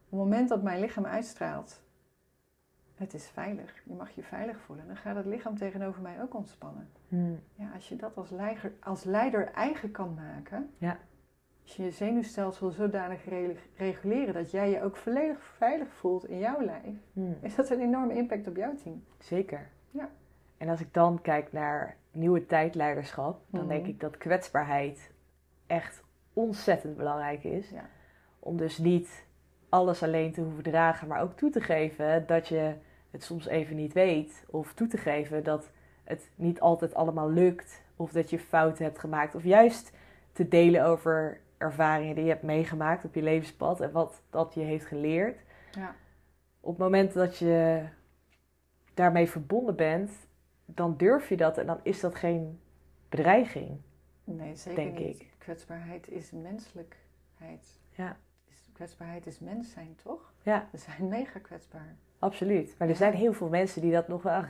Op 0.09 0.11
het 0.11 0.19
moment 0.19 0.49
dat 0.49 0.63
mijn 0.63 0.81
lichaam 0.81 1.07
uitstraalt, 1.07 1.83
het 2.97 3.15
is 3.15 3.29
veilig, 3.29 3.83
je 3.85 3.95
mag 3.95 4.11
je 4.11 4.23
veilig 4.23 4.61
voelen, 4.61 4.87
dan 4.87 4.97
gaat 4.97 5.17
het 5.17 5.27
lichaam 5.27 5.57
tegenover 5.57 6.03
mij 6.03 6.23
ook 6.23 6.35
ontspannen. 6.35 6.89
Hmm. 7.09 7.41
Ja, 7.55 7.71
als 7.75 7.89
je 7.89 7.97
dat 7.97 8.17
als 8.17 8.31
leider, 8.31 8.73
als 8.81 9.05
leider 9.05 9.53
eigen 9.53 9.91
kan 9.91 10.15
maken, 10.15 10.71
ja. 10.79 10.99
Als 11.63 11.77
je 11.77 11.83
je 11.83 11.91
zenuwstelsel 11.91 12.71
zodanig 12.71 13.25
reguleren 13.77 14.35
dat 14.35 14.51
jij 14.51 14.71
je 14.71 14.83
ook 14.83 14.97
volledig 14.97 15.43
veilig 15.43 15.93
voelt 15.95 16.29
in 16.29 16.39
jouw 16.39 16.61
lijf, 16.65 16.95
Hmm. 17.13 17.37
is 17.41 17.55
dat 17.55 17.71
een 17.71 17.81
enorme 17.81 18.15
impact 18.15 18.47
op 18.49 18.57
jouw 18.57 18.75
team. 18.75 19.05
Zeker. 19.19 19.69
Ja. 19.91 20.09
En 20.57 20.69
als 20.69 20.81
ik 20.81 20.95
dan 20.95 21.21
kijk 21.23 21.53
naar 21.53 21.97
nieuwe 22.11 22.47
tijdleiderschap, 22.47 23.41
dan 23.51 23.61
Mhm. 23.61 23.69
denk 23.69 23.87
ik 23.87 24.01
dat 24.01 24.17
kwetsbaarheid 24.17 25.13
echt 25.67 26.03
ontzettend 26.33 26.97
belangrijk 26.97 27.45
is. 27.45 27.71
Ja. 27.71 27.89
Om 28.39 28.57
dus 28.57 28.79
niet 28.79 29.26
alles 29.77 30.03
alleen 30.03 30.33
te 30.33 30.41
hoeven 30.41 30.63
dragen, 30.63 31.09
maar 31.09 31.23
ook 31.23 31.37
toe 31.37 31.51
te 31.51 31.61
geven 31.61 32.27
dat 32.27 32.49
je 32.49 32.75
het 33.11 33.23
soms 33.23 33.47
even 33.47 33.77
niet 33.77 33.93
weet. 33.93 34.45
Of 34.51 34.75
toe 34.75 34.87
te 34.87 34.97
geven 34.97 35.45
dat 35.45 35.71
het 36.05 36.31
niet 36.35 36.61
altijd 36.61 36.95
allemaal 36.95 37.31
lukt. 37.31 37.83
Of 37.97 38.13
dat 38.13 38.31
je 38.31 38.39
fouten 38.39 38.85
hebt 38.85 38.99
gemaakt. 38.99 39.35
Of 39.35 39.45
juist 39.45 39.93
te 40.33 40.49
delen 40.49 40.85
over 40.85 41.41
ervaringen 41.59 42.15
die 42.15 42.25
je 42.25 42.31
hebt 42.31 42.43
meegemaakt 42.43 43.05
op 43.05 43.15
je 43.15 43.23
levenspad 43.23 43.81
en 43.81 43.93
wat 43.93 44.23
dat 44.31 44.55
je 44.55 44.61
heeft 44.61 44.87
geleerd. 44.87 45.41
Ja. 45.73 45.95
Op 46.61 46.73
het 46.73 46.83
moment 46.83 47.13
dat 47.13 47.39
je 47.39 47.85
daarmee 48.95 49.29
verbonden 49.29 49.77
bent, 49.77 50.11
dan 50.65 50.97
durf 50.97 51.29
je 51.29 51.37
dat 51.37 51.59
en 51.59 51.67
dan 51.67 51.81
is 51.83 52.01
dat 52.01 52.15
geen 52.15 52.61
bedreiging. 53.09 53.81
Nee, 54.25 54.57
zeker 54.57 54.85
Denk 54.85 54.99
niet. 54.99 55.21
ik. 55.21 55.31
Kwetsbaarheid 55.39 56.09
is 56.11 56.31
menselijkheid. 56.31 57.81
Ja. 57.91 58.17
Kwetsbaarheid 58.77 59.27
is 59.27 59.39
mens 59.39 59.71
zijn, 59.71 59.97
toch? 60.03 60.33
Ja. 60.43 60.69
We 60.73 60.79
zijn 60.79 61.09
mega 61.19 61.39
kwetsbaar. 61.39 61.97
Absoluut. 62.19 62.67
Maar 62.79 62.89
er 62.89 62.95
Ja. 62.95 62.99
zijn 63.01 63.13
heel 63.15 63.33
veel 63.33 63.49
mensen 63.49 63.81
die 63.83 63.93
dat 63.93 64.09
nog 64.09 64.23
wel 64.23 64.45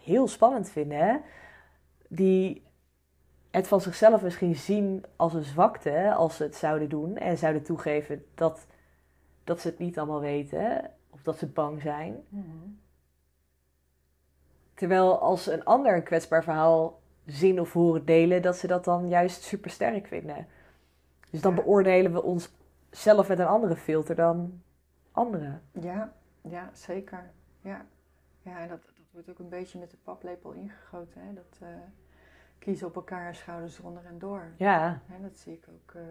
heel 0.00 0.28
spannend 0.28 0.70
vinden. 0.70 0.98
Hè? 0.98 1.16
Die 2.08 2.62
het 3.50 3.68
van 3.68 3.80
zichzelf 3.80 4.22
misschien 4.22 4.56
zien 4.56 5.04
als 5.16 5.34
een 5.34 5.44
zwakte 5.44 6.14
als 6.14 6.36
ze 6.36 6.42
het 6.42 6.54
zouden 6.54 6.88
doen. 6.88 7.16
En 7.16 7.38
zouden 7.38 7.62
toegeven 7.62 8.24
dat, 8.34 8.66
dat 9.44 9.60
ze 9.60 9.68
het 9.68 9.78
niet 9.78 9.98
allemaal 9.98 10.20
weten. 10.20 10.90
Of 11.10 11.22
dat 11.22 11.38
ze 11.38 11.46
bang 11.46 11.80
zijn. 11.82 12.16
Terwijl 14.74 15.18
als 15.18 15.46
een 15.46 15.64
ander 15.64 15.94
een 15.94 16.02
kwetsbaar 16.02 16.42
verhaal 16.44 17.00
zien 17.26 17.60
of 17.60 17.72
horen 17.72 18.04
delen, 18.04 18.42
dat 18.42 18.56
ze 18.56 18.66
dat 18.66 18.84
dan 18.84 19.08
juist 19.08 19.42
super 19.42 19.70
sterk 19.70 20.06
vinden. 20.06 20.46
Dus 21.30 21.40
dan 21.40 21.54
Ja. 21.54 21.62
beoordelen 21.62 22.12
we 22.12 22.22
ons 22.22 22.50
zelf 22.96 23.28
met 23.28 23.38
een 23.38 23.46
andere 23.46 23.76
filter 23.76 24.14
dan 24.14 24.62
anderen. 25.12 25.62
Ja, 25.72 26.12
ja, 26.42 26.70
zeker. 26.72 27.30
Ja, 27.60 27.86
ja 28.42 28.58
en 28.58 28.68
dat, 28.68 28.82
dat 28.84 29.06
wordt 29.10 29.30
ook 29.30 29.38
een 29.38 29.48
beetje 29.48 29.78
met 29.78 29.90
de 29.90 29.96
paplepel 29.96 30.52
ingegoten. 30.52 31.20
Hè? 31.26 31.32
Dat 31.34 31.58
eh, 31.60 31.68
kiezen 32.58 32.86
op 32.86 32.94
elkaar 32.96 33.34
schouders 33.34 33.80
onder 33.80 34.04
en 34.04 34.18
door. 34.18 34.52
Ja, 34.56 35.00
Hè, 35.06 35.20
dat 35.20 35.38
zie 35.38 35.52
ik 35.52 35.66
ook 35.68 35.94
eh, 35.94 36.02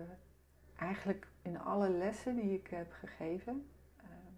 eigenlijk 0.76 1.28
in 1.42 1.60
alle 1.60 1.90
lessen 1.90 2.36
die 2.36 2.54
ik 2.54 2.68
heb 2.68 2.92
gegeven. 2.92 3.70
ehm, 3.98 4.34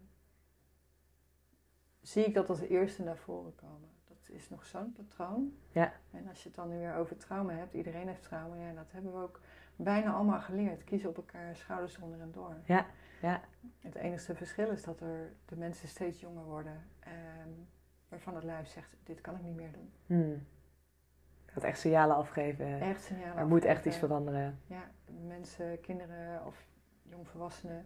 zie 2.01 2.25
ik 2.25 2.34
dat 2.34 2.49
als 2.49 2.60
eerste 2.62 3.03
naar 3.03 3.17
voren 3.17 3.55
komen. 3.55 3.89
Dat 4.08 4.36
is 4.36 4.49
nog 4.49 4.65
zo'n 4.65 4.91
patroon. 4.93 5.58
Ja. 5.71 5.93
En 6.12 6.27
als 6.27 6.41
je 6.43 6.47
het 6.47 6.58
dan 6.58 6.69
nu 6.69 6.77
weer 6.77 6.95
over 6.95 7.17
trauma 7.17 7.53
hebt, 7.53 7.73
iedereen 7.73 8.08
heeft 8.08 8.23
trauma, 8.23 8.55
ja, 8.55 8.73
dat 8.73 8.91
hebben 8.91 9.12
we 9.13 9.19
ook 9.19 9.39
bijna 9.75 10.13
allemaal 10.13 10.41
geleerd. 10.41 10.83
Kiezen 10.83 11.09
op 11.09 11.15
elkaar 11.15 11.55
schouders 11.55 11.99
onder 11.99 12.21
en 12.21 12.31
door. 12.31 12.55
Ja, 12.65 12.85
ja. 13.21 13.41
Het 13.79 13.95
enige 13.95 14.35
verschil 14.35 14.69
is 14.69 14.83
dat 14.83 15.01
er 15.01 15.33
de 15.45 15.55
mensen 15.55 15.88
steeds 15.88 16.19
jonger 16.19 16.43
worden, 16.43 16.83
ehm, 16.99 17.49
waarvan 18.09 18.35
het 18.35 18.43
lijf 18.43 18.67
zegt: 18.67 18.95
dit 19.03 19.21
kan 19.21 19.35
ik 19.35 19.41
niet 19.41 19.55
meer 19.55 19.71
doen. 19.71 19.91
Hmm. 20.05 20.47
Gaat 21.45 21.63
echt 21.63 21.79
signalen 21.79 22.15
afgeven. 22.15 22.79
Echt 22.79 23.03
signalen. 23.03 23.38
er 23.38 23.47
moet 23.47 23.65
echt 23.65 23.85
iets 23.85 23.97
veranderen. 23.97 24.59
Ja, 24.67 24.91
mensen, 25.27 25.79
kinderen 25.81 26.45
of 26.45 26.65
jongvolwassenen 27.01 27.85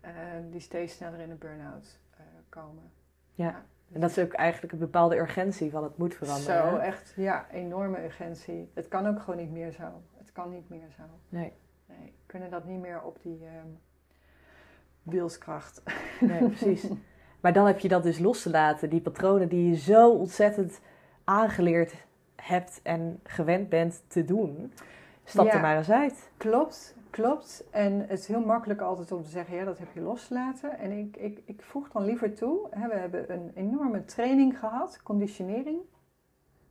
eh, 0.00 0.12
die 0.50 0.60
steeds 0.60 0.94
sneller 0.94 1.20
in 1.20 1.30
een 1.30 1.38
burn-out 1.38 2.00
eh, 2.10 2.24
komen. 2.48 2.92
Ja. 3.32 3.64
En 3.92 4.00
dat 4.00 4.10
is 4.10 4.18
ook 4.18 4.32
eigenlijk 4.32 4.72
een 4.72 4.78
bepaalde 4.78 5.16
urgentie 5.16 5.70
van 5.70 5.82
het 5.82 5.98
moet 5.98 6.14
veranderen. 6.14 6.70
Zo, 6.70 6.76
hè? 6.76 6.82
echt, 6.82 7.12
ja, 7.16 7.46
enorme 7.50 8.04
urgentie. 8.04 8.70
Het 8.74 8.88
kan 8.88 9.06
ook 9.06 9.20
gewoon 9.20 9.40
niet 9.40 9.50
meer 9.50 9.70
zo. 9.70 10.02
Het 10.18 10.32
kan 10.32 10.50
niet 10.50 10.68
meer 10.68 10.90
zo. 10.96 11.02
Nee. 11.28 11.52
Nee, 11.86 11.98
we 12.06 12.26
kunnen 12.26 12.50
dat 12.50 12.64
niet 12.64 12.80
meer 12.80 13.02
op 13.02 13.22
die 13.22 13.44
ehm 13.44 13.66
wilskracht. 15.02 15.82
Nee, 16.20 16.48
precies. 16.48 16.86
Maar 17.40 17.52
dan 17.52 17.66
heb 17.66 17.78
je 17.78 17.88
dat 17.88 18.02
dus 18.02 18.18
los 18.18 18.42
te 18.42 18.50
laten. 18.50 18.90
Die 18.90 19.00
patronen 19.00 19.48
die 19.48 19.68
je 19.68 19.76
zo 19.76 20.10
ontzettend 20.10 20.80
aangeleerd 21.24 21.94
hebt 22.36 22.80
en 22.82 23.20
gewend 23.24 23.68
bent 23.68 24.02
te 24.06 24.24
doen. 24.24 24.72
Stap 25.24 25.46
Ja. 25.46 25.52
er 25.52 25.60
maar 25.60 25.76
eens 25.76 25.90
uit. 25.90 26.30
Klopt, 26.36 26.96
klopt. 27.14 27.64
En 27.70 28.00
het 28.00 28.18
is 28.18 28.26
heel 28.26 28.44
makkelijk 28.44 28.80
altijd 28.80 29.12
om 29.12 29.22
te 29.22 29.30
zeggen, 29.30 29.56
ja, 29.56 29.64
dat 29.64 29.78
heb 29.78 29.92
je 29.92 30.00
losgelaten. 30.00 30.78
En 30.78 30.90
ik, 30.90 31.16
ik, 31.16 31.42
ik 31.44 31.62
voeg 31.62 31.90
dan 31.90 32.04
liever 32.04 32.34
toe, 32.34 32.68
hè, 32.70 32.88
we 32.88 32.94
hebben 32.94 33.32
een 33.32 33.50
enorme 33.54 34.04
training 34.04 34.58
gehad, 34.58 35.02
conditionering. 35.02 35.80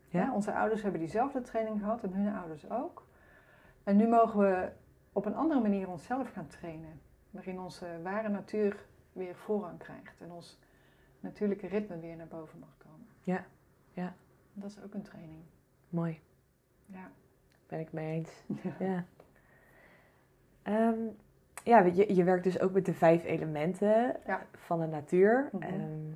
Ja. 0.10 0.22
Ja, 0.22 0.34
onze 0.34 0.54
ouders 0.54 0.82
hebben 0.82 1.00
diezelfde 1.00 1.42
training 1.42 1.80
gehad 1.80 2.04
en 2.04 2.14
hun 2.14 2.36
ouders 2.36 2.70
ook. 2.70 3.08
En 3.84 3.96
nu 3.96 4.08
mogen 4.08 4.40
we 4.40 4.72
op 5.12 5.26
een 5.26 5.36
andere 5.36 5.62
manier 5.62 5.90
onszelf 5.90 6.32
gaan 6.32 6.48
trainen. 6.48 7.02
Waarin 7.30 7.60
onze 7.60 8.00
ware 8.02 8.30
natuur 8.30 8.86
weer 9.14 9.36
voorrang 9.36 9.78
krijgt. 9.78 10.22
En 10.22 10.32
ons 10.32 10.60
natuurlijke 11.20 11.68
ritme 11.68 12.00
weer 12.00 12.16
naar 12.16 12.28
boven 12.28 12.60
mag 12.60 12.78
komen. 12.78 13.08
Ja, 13.24 13.46
ja. 13.94 14.16
Dat 14.54 14.70
is 14.70 14.82
ook 14.84 14.94
een 14.94 15.02
training. 15.02 15.42
Mooi. 15.90 16.22
Ja. 16.86 17.12
Ben 17.68 17.80
ik 17.80 17.92
mee 17.92 18.12
eens. 18.12 18.44
Ja. 18.80 19.06
Ehm, 20.63 20.93
ja, 21.63 21.80
je, 21.80 22.15
je 22.15 22.23
werkt 22.23 22.43
dus 22.43 22.60
ook 22.60 22.71
met 22.71 22.86
de 22.86 22.93
vijf 22.93 23.23
elementen 23.26 24.15
Ja. 24.26 24.45
van 24.54 24.80
de 24.80 24.88
natuur. 24.88 25.49
Mhm. 25.52 25.63
Ehm, 25.63 26.12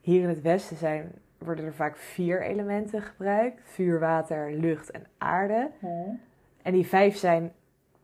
hier 0.00 0.22
in 0.22 0.28
het 0.28 0.40
westen 0.42 0.76
zijn, 0.76 1.12
worden 1.38 1.64
er 1.64 1.74
vaak 1.74 1.96
vier 1.96 2.42
elementen 2.42 3.02
gebruikt. 3.02 3.60
Vuur, 3.64 4.00
water, 4.00 4.52
lucht 4.52 4.90
en 4.90 5.06
aarde. 5.18 5.70
En 6.62 6.72
die 6.72 6.86
vijf 6.86 7.16
zijn 7.16 7.52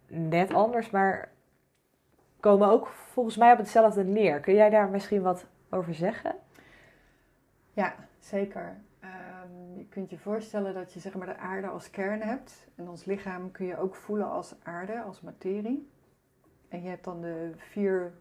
net 0.07 0.54
anders, 0.54 0.90
maar 0.90 1.28
komen 2.40 2.68
ook 2.68 2.87
volgens 2.87 3.37
mij 3.37 3.52
op 3.52 3.59
hetzelfde 3.59 4.04
neer. 4.04 4.40
Kun 4.40 4.54
jij 4.54 4.70
daar 4.70 4.88
misschien 4.88 5.22
wat 5.22 5.46
over 5.70 5.94
zeggen? 5.94 6.35
Ja, 7.72 7.94
zeker. 8.18 8.76
Je 9.85 9.90
kunt 9.90 10.11
je 10.11 10.18
voorstellen 10.18 10.75
dat 10.75 10.92
je 10.92 11.01
zeg 11.01 11.14
maar 11.14 11.27
de 11.27 11.37
aarde 11.37 11.66
als 11.66 11.90
kern 11.90 12.20
hebt. 12.20 12.68
En 12.75 12.88
ons 12.88 13.05
lichaam 13.05 13.51
kun 13.51 13.66
je 13.66 13.77
ook 13.77 13.94
voelen 13.94 14.31
als 14.31 14.55
aarde, 14.62 15.03
als 15.03 15.20
materie. 15.20 15.88
En 16.68 16.83
je 16.83 16.88
hebt 16.88 17.05
dan 17.05 17.20
de 17.20 17.53
vier, 17.57 18.12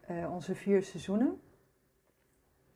eh, 0.00 0.32
onze 0.32 0.54
vier 0.54 0.82
seizoenen. 0.82 1.40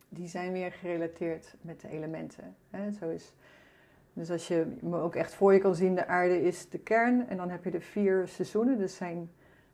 Die 0.09 0.27
zijn 0.27 0.51
weer 0.51 0.71
gerelateerd 0.71 1.55
met 1.61 1.81
de 1.81 1.89
elementen. 1.89 2.55
Hè? 2.69 2.91
Zo 2.91 3.09
is, 3.09 3.33
dus 4.13 4.31
als 4.31 4.47
je 4.47 4.77
me 4.81 4.97
ook 4.97 5.15
echt 5.15 5.35
voor 5.35 5.53
je 5.53 5.59
kan 5.59 5.75
zien, 5.75 5.95
de 5.95 6.07
aarde 6.07 6.41
is 6.41 6.69
de 6.69 6.79
kern. 6.79 7.27
En 7.27 7.37
dan 7.37 7.49
heb 7.49 7.63
je 7.63 7.71
de 7.71 7.81
vier 7.81 8.27
seizoenen. 8.27 8.77
Dus 8.77 8.95
zijn 8.95 9.31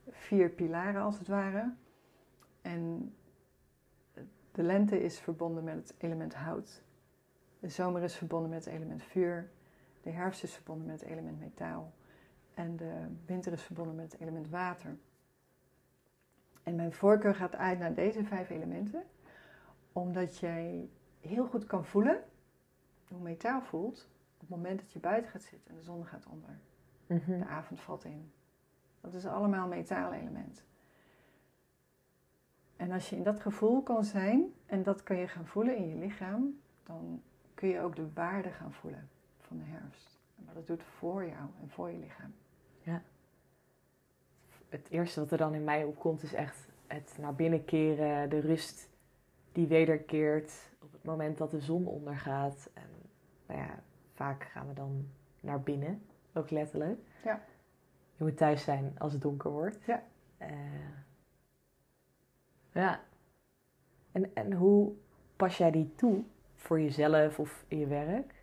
vier 0.09 0.49
pilaren 0.49 1.01
als 1.01 1.17
het 1.17 1.27
ware. 1.27 1.73
En 2.61 3.13
de 4.51 4.63
lente 4.63 5.03
is 5.03 5.19
verbonden 5.19 5.63
met 5.63 5.75
het 5.75 5.93
element 5.97 6.33
hout. 6.33 6.83
De 7.61 7.69
zomer 7.69 8.01
is 8.03 8.15
verbonden 8.15 8.49
met 8.49 8.65
het 8.65 8.73
element 8.73 9.03
vuur. 9.03 9.51
De 10.01 10.09
herfst 10.09 10.43
is 10.43 10.53
verbonden 10.53 10.87
met 10.87 11.01
het 11.01 11.09
element 11.09 11.39
metaal. 11.39 11.93
En 12.53 12.75
de 12.75 13.07
winter 13.25 13.51
is 13.51 13.61
verbonden 13.61 13.95
met 13.95 14.11
het 14.11 14.21
element 14.21 14.49
water. 14.49 14.97
En 16.63 16.75
mijn 16.75 16.93
voorkeur 16.93 17.35
gaat 17.35 17.55
uit 17.55 17.79
naar 17.79 17.93
deze 17.93 18.23
vijf 18.23 18.49
elementen, 18.49 19.03
omdat 19.91 20.37
jij 20.37 20.89
heel 21.19 21.45
goed 21.47 21.65
kan 21.65 21.85
voelen 21.85 22.23
hoe 23.07 23.21
metaal 23.21 23.61
voelt 23.61 24.09
op 24.33 24.39
het 24.39 24.49
moment 24.49 24.79
dat 24.79 24.91
je 24.91 24.99
buiten 24.99 25.31
gaat 25.31 25.43
zitten 25.43 25.71
en 25.71 25.77
de 25.77 25.83
zon 25.83 26.05
gaat 26.05 26.25
onder. 26.25 26.59
De 27.25 27.45
avond 27.45 27.79
valt 27.79 28.03
in. 28.03 28.31
Dat 29.01 29.13
is 29.13 29.25
allemaal 29.25 29.67
metaalelement. 29.67 30.63
En 32.75 32.91
als 32.91 33.09
je 33.09 33.15
in 33.15 33.23
dat 33.23 33.39
gevoel 33.39 33.83
kan 33.83 34.03
zijn 34.03 34.53
en 34.65 34.83
dat 34.83 35.03
kan 35.03 35.17
je 35.17 35.27
gaan 35.27 35.45
voelen 35.47 35.75
in 35.75 35.87
je 35.87 35.95
lichaam, 35.95 36.59
dan 36.83 37.21
kun 37.61 37.69
je 37.69 37.79
ook 37.79 37.95
de 37.95 38.13
waarde 38.13 38.49
gaan 38.49 38.73
voelen 38.73 39.09
van 39.39 39.57
de 39.57 39.63
herfst. 39.65 40.19
En 40.37 40.45
wat 40.45 40.55
het 40.55 40.67
doet 40.67 40.83
voor 40.83 41.25
jou 41.25 41.49
en 41.61 41.69
voor 41.69 41.89
je 41.89 41.97
lichaam. 41.97 42.33
Het 44.69 44.89
eerste 44.89 45.19
wat 45.19 45.31
er 45.31 45.37
dan 45.37 45.53
in 45.53 45.63
mij 45.63 45.83
opkomt 45.83 46.23
is 46.23 46.33
echt 46.33 46.67
het 46.87 47.15
naar 47.19 47.35
binnen 47.35 47.65
keren, 47.65 48.29
de 48.29 48.39
rust 48.39 48.89
die 49.51 49.67
wederkeert 49.67 50.53
op 50.81 50.91
het 50.91 51.03
moment 51.03 51.37
dat 51.37 51.51
de 51.51 51.59
zon 51.59 51.87
ondergaat. 51.87 52.69
En 52.73 52.89
nou 53.45 53.59
ja, 53.59 53.83
vaak 54.13 54.43
gaan 54.43 54.67
we 54.67 54.73
dan 54.73 55.07
naar 55.39 55.61
binnen, 55.61 56.05
ook 56.33 56.49
letterlijk. 56.49 56.99
Ja. 57.23 57.43
Je 58.15 58.23
moet 58.23 58.37
thuis 58.37 58.63
zijn 58.63 58.95
als 58.97 59.13
het 59.13 59.21
donker 59.21 59.51
wordt. 59.51 59.85
Ja. 59.85 60.03
Eh, 60.37 60.49
ja. 62.71 63.01
En, 64.11 64.35
en 64.35 64.53
hoe 64.53 64.93
pas 65.35 65.57
jij 65.57 65.71
die 65.71 65.95
toe 65.95 66.23
voor 66.61 66.81
jezelf 66.81 67.39
of 67.39 67.65
in 67.67 67.79
je 67.79 67.87
werk? 67.87 68.33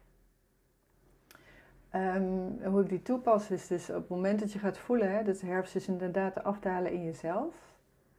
Ehm, 1.91 2.65
hoe 2.65 2.83
ik 2.83 2.89
die 2.89 3.03
toepas 3.03 3.51
is 3.51 3.67
dus 3.67 3.91
op 3.91 3.97
het 3.97 4.09
moment 4.09 4.41
dat 4.41 4.53
je 4.53 4.59
gaat 4.59 4.79
voelen, 4.79 5.11
hè, 5.13 5.25
dat 5.25 5.39
de 5.41 5.47
herfst 5.47 5.77
is 5.77 5.89
inderdaad 5.89 6.35
de 6.35 6.43
afdalen 6.43 6.93
in 6.93 7.05
jezelf. 7.05 7.55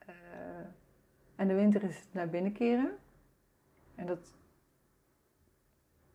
Uh, 0.09 0.15
en 1.35 1.47
de 1.47 1.53
winter 1.53 1.83
is 1.83 1.95
het 1.99 2.07
naar 2.11 2.29
binnen 2.29 2.51
keren. 2.51 2.97
En 3.95 4.05
dat 4.05 4.33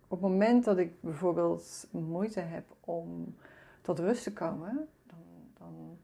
op 0.09 0.21
het 0.21 0.31
moment 0.31 0.65
dat 0.65 0.79
ik 0.79 1.01
bijvoorbeeld 1.01 1.89
moeite 1.91 2.41
heb 2.41 2.65
om 2.81 3.37
tot 3.81 3.99
rust 3.99 4.23
te 4.23 4.33
komen, 4.33 4.89
dan, 5.07 5.25
dan, 5.59 5.99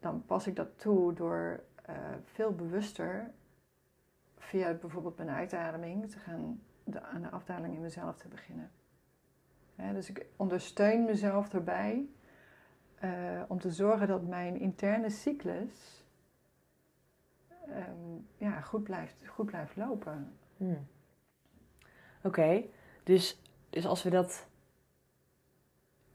dan 0.00 0.24
pas 0.26 0.46
ik 0.46 0.56
dat 0.56 0.78
toe 0.78 1.12
door 1.12 1.60
uh, 1.88 1.96
veel 2.24 2.54
bewuster 2.54 3.30
via 4.46 4.74
bijvoorbeeld 4.74 5.16
mijn 5.16 5.30
uitademing 5.30 6.10
te 6.10 6.18
gaan 6.18 6.60
de, 6.84 7.02
aan 7.02 7.22
de 7.22 7.30
afdaling 7.30 7.74
in 7.74 7.80
mezelf 7.80 8.16
te 8.16 8.28
beginnen. 8.28 8.70
dus 9.92 10.08
ik 10.08 10.26
ondersteun 10.36 11.04
mezelf 11.04 11.54
erbij 11.54 12.08
uh, 13.04 13.42
om 13.48 13.60
te 13.60 13.70
zorgen 13.70 14.06
dat 14.06 14.26
mijn 14.26 14.60
interne 14.60 15.10
cyclus 15.10 16.04
um, 17.68 18.26
ja, 18.36 18.60
goed, 18.60 18.82
blijft, 18.82 19.16
goed 19.26 19.46
blijft 19.46 19.76
lopen. 19.76 20.32
Hmm. 20.56 20.86
Oké, 22.22 22.62
dus, 23.02 23.42
dus 23.70 23.86
als 23.86 24.02
we 24.02 24.10
dat 24.10 24.46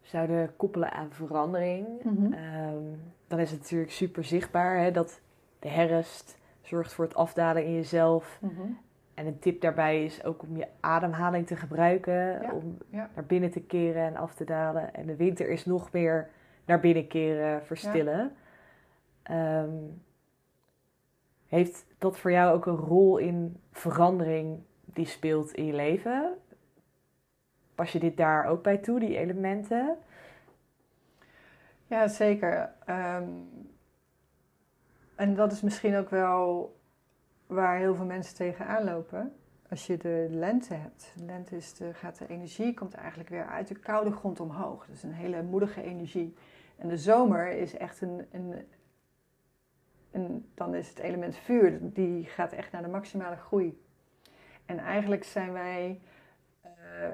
zouden 0.01 0.55
koppelen 0.55 0.91
aan 0.91 1.11
verandering, 1.11 2.03
mhm. 2.03 2.33
ehm, 2.33 2.83
dan 3.27 3.39
is 3.39 3.51
het 3.51 3.59
natuurlijk 3.59 3.91
super 3.91 4.23
zichtbaar 4.23 4.79
hè, 4.79 4.91
dat 4.91 5.21
de 5.59 5.69
herfst 5.69 6.39
zorgt 6.71 6.93
voor 6.93 7.05
het 7.05 7.15
afdalen 7.15 7.65
in 7.65 7.73
jezelf. 7.73 8.37
Mhm. 8.41 8.61
En 9.13 9.25
een 9.25 9.39
tip 9.39 9.61
daarbij 9.61 10.05
is 10.05 10.23
ook 10.23 10.41
om 10.41 10.57
je 10.57 10.67
ademhaling 10.79 11.47
te 11.47 11.55
gebruiken, 11.55 12.51
om 12.51 12.77
naar 12.89 13.25
binnen 13.27 13.51
te 13.51 13.61
keren 13.61 14.03
en 14.03 14.15
af 14.15 14.33
te 14.33 14.43
dalen. 14.43 14.93
En 14.93 15.05
de 15.05 15.15
winter 15.15 15.49
is 15.49 15.65
nog 15.65 15.91
meer 15.91 16.29
naar 16.65 16.79
binnen 16.79 17.07
keren, 17.07 17.65
verstillen. 17.65 18.35
Ehm, 19.23 19.75
heeft 21.47 21.85
dat 21.97 22.17
voor 22.17 22.31
jou 22.31 22.55
ook 22.55 22.65
een 22.65 22.75
rol 22.75 23.17
in 23.17 23.57
verandering 23.71 24.59
die 24.85 25.05
speelt 25.05 25.51
in 25.51 25.65
je 25.65 25.73
leven? 25.73 26.33
Pas 27.75 27.91
je 27.91 27.99
dit 27.99 28.17
daar 28.17 28.45
ook 28.45 28.63
bij 28.63 28.77
toe, 28.77 28.99
die 28.99 29.17
elementen? 29.17 29.97
Ja, 31.87 32.07
zeker. 32.07 32.73
Ehm, 32.85 33.29
en 35.21 35.35
dat 35.35 35.51
is 35.51 35.61
misschien 35.61 35.95
ook 35.95 36.09
wel 36.09 36.75
waar 37.47 37.77
heel 37.77 37.95
veel 37.95 38.05
mensen 38.05 38.35
tegenaan 38.35 38.83
lopen. 38.83 39.33
Als 39.69 39.87
je 39.87 39.97
de 39.97 40.27
lente 40.29 40.73
hebt. 40.73 41.13
De 41.17 41.23
lente 41.25 41.55
is 41.55 41.73
de, 41.73 41.93
gaat 41.93 42.17
de 42.17 42.27
energie, 42.27 42.73
komt 42.73 42.93
eigenlijk 42.93 43.29
weer 43.29 43.45
uit 43.45 43.67
de 43.67 43.75
koude 43.75 44.11
grond 44.11 44.39
omhoog. 44.39 44.85
Dus 44.85 45.03
een 45.03 45.13
hele 45.13 45.43
moedige 45.43 45.83
energie. 45.83 46.35
En 46.77 46.87
de 46.87 46.97
zomer 46.97 47.51
is 47.51 47.77
echt 47.77 48.01
een, 48.01 48.25
een, 48.31 48.67
een, 50.11 50.49
dan 50.53 50.75
is 50.75 50.89
het 50.89 50.99
element 50.99 51.35
vuur, 51.35 51.79
die 51.81 52.25
gaat 52.25 52.51
echt 52.51 52.71
naar 52.71 52.81
de 52.81 52.87
maximale 52.87 53.35
groei. 53.35 53.81
En 54.65 54.77
eigenlijk 54.77 55.23
zijn 55.23 55.51
wij, 55.51 56.01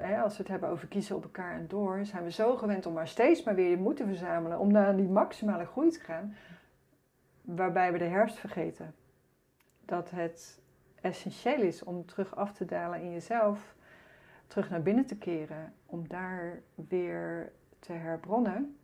hè, 0.00 0.20
als 0.20 0.36
we 0.36 0.42
het 0.42 0.52
hebben 0.52 0.68
over 0.68 0.88
kiezen 0.88 1.16
op 1.16 1.22
elkaar 1.22 1.54
en 1.54 1.68
door, 1.68 2.04
zijn 2.04 2.24
we 2.24 2.30
zo 2.30 2.56
gewend 2.56 2.86
om 2.86 2.92
maar 2.92 3.08
steeds 3.08 3.42
maar 3.42 3.54
weer 3.54 3.70
je 3.70 3.76
moed 3.76 3.96
te 3.96 4.06
verzamelen 4.06 4.58
om 4.58 4.72
naar 4.72 4.96
die 4.96 5.08
maximale 5.08 5.64
groei 5.66 5.90
te 5.90 6.00
gaan, 6.00 6.34
waarbij 7.56 7.92
we 7.92 7.98
de 7.98 8.04
herfst 8.04 8.38
vergeten. 8.38 8.94
Dat 9.84 10.10
het 10.10 10.60
essentieel 11.00 11.62
is 11.62 11.82
om 11.82 12.06
terug 12.06 12.36
af 12.36 12.52
te 12.52 12.64
dalen 12.64 13.00
in 13.00 13.12
jezelf, 13.12 13.74
terug 14.46 14.70
naar 14.70 14.82
binnen 14.82 15.06
te 15.06 15.16
keren, 15.16 15.74
om 15.86 16.08
daar 16.08 16.62
weer 16.74 17.52
te 17.78 17.92
herbronnen. 17.92 18.78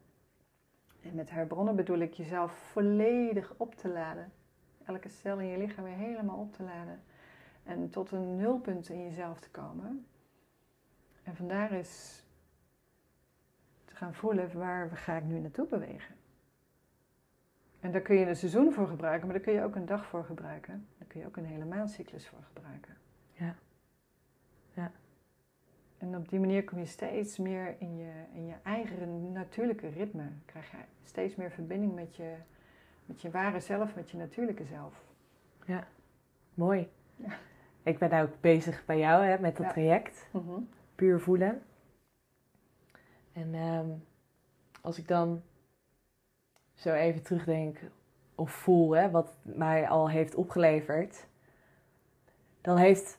En 1.03 1.15
met 1.15 1.31
herbronnen 1.31 1.77
bedoel 1.77 1.99
ik 1.99 2.13
jezelf 2.13 2.53
volledig 2.53 3.55
op 3.57 3.75
te 3.75 3.89
laden. 3.89 4.33
Elke 4.85 5.09
cel 5.09 5.39
in 5.39 5.47
je 5.47 5.59
lichaam 5.59 5.85
weer 5.85 5.95
helemaal 5.95 6.39
op 6.39 6.53
te 6.53 6.63
laden. 6.63 7.03
En 7.65 7.91
tot 7.91 8.11
een 8.11 8.37
nulpunt 8.37 8.89
in 8.89 9.03
jezelf 9.03 9.41
te 9.41 9.51
komen. 9.51 10.07
En 11.23 11.37
vandaar 11.37 11.73
is 11.73 12.25
te 13.85 13.95
gaan 13.95 14.15
voelen 14.15 14.59
waar 14.59 14.91
ga 14.91 15.17
ik 15.17 15.25
nu 15.25 15.39
naartoe 15.39 15.67
bewegen. 15.67 16.15
En 17.85 17.93
daar 17.93 18.01
kun 18.01 18.17
je 18.17 18.27
een 18.27 18.37
seizoen 18.37 18.73
voor 18.73 18.89
gebruiken, 18.89 19.27
maar 19.27 19.37
daar 19.37 19.45
kun 19.45 19.55
je 19.55 19.63
ook 19.63 19.75
een 19.75 19.87
dag 19.87 20.07
voor 20.07 20.25
gebruiken. 20.25 20.87
Daar 20.99 21.09
kun 21.09 21.21
je 21.21 21.27
ook 21.27 21.37
een 21.37 21.45
hele 21.45 21.65
maandcyclus 21.65 22.29
voor 22.29 22.39
gebruiken. 22.43 22.97
Ja. 23.33 23.55
Ja. 24.75 24.93
En 25.99 26.17
op 26.17 26.29
die 26.29 26.41
manier 26.41 26.65
kom 26.65 26.79
je 26.79 26.87
steeds 26.87 27.39
meer 27.39 27.75
in 27.79 27.97
je, 27.97 28.11
in 28.33 28.47
je 28.47 28.55
eigen 28.63 29.33
natuurlijke 29.33 29.89
ritme. 29.89 30.29
Krijg 30.45 30.71
je 30.71 30.77
steeds 31.03 31.35
meer 31.35 31.51
verbinding 31.51 31.95
met 31.95 32.17
je, 32.17 32.35
met 33.07 33.23
je 33.23 33.31
ware 33.31 33.61
zelf, 33.61 33.95
met 33.95 34.11
je 34.11 34.17
natuurlijke 34.17 34.65
zelf. 34.65 35.05
Ja, 35.65 35.87
mooi. 36.55 36.89
Ja. 37.17 37.33
Ik 37.83 37.99
ben 37.99 38.23
ook 38.23 38.41
bezig 38.41 38.85
bij 38.85 38.99
jou 38.99 39.25
hè, 39.25 39.39
met 39.39 39.57
dat 39.57 39.69
traject. 39.69 40.29
Mhm. 40.31 40.61
Puur 40.95 41.21
voelen. 41.21 41.63
En 43.33 43.55
ehm, 43.55 43.89
als 44.81 44.99
ik 44.99 45.09
dan 45.09 45.43
zo 46.75 46.93
even 46.93 47.23
terugdenk 47.23 47.79
of 48.35 48.51
voel 48.51 49.11
wat 49.11 49.35
mij 49.43 49.89
al 49.89 50.11
heeft 50.11 50.35
opgeleverd, 50.35 51.27
dan 52.61 52.77
heeft 52.77 53.19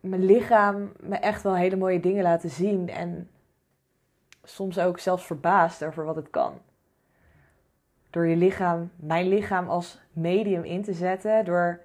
mijn 0.00 0.24
lichaam 0.24 0.92
me 1.00 1.16
echt 1.16 1.42
wel 1.42 1.56
hele 1.56 1.76
mooie 1.76 2.00
dingen 2.00 2.22
laten 2.22 2.50
zien. 2.50 2.88
En 2.88 3.30
soms 4.42 4.78
ook 4.78 4.98
zelfs 4.98 5.26
verbaasd 5.26 5.84
over 5.84 6.04
wat 6.04 6.16
het 6.16 6.30
kan. 6.30 6.52
Door 8.10 8.26
je 8.26 8.36
lichaam, 8.36 8.90
mijn 8.96 9.28
lichaam 9.28 9.68
als 9.68 10.00
medium 10.12 10.64
in 10.64 10.82
te 10.82 10.92
zetten. 10.92 11.44
Door, 11.44 11.80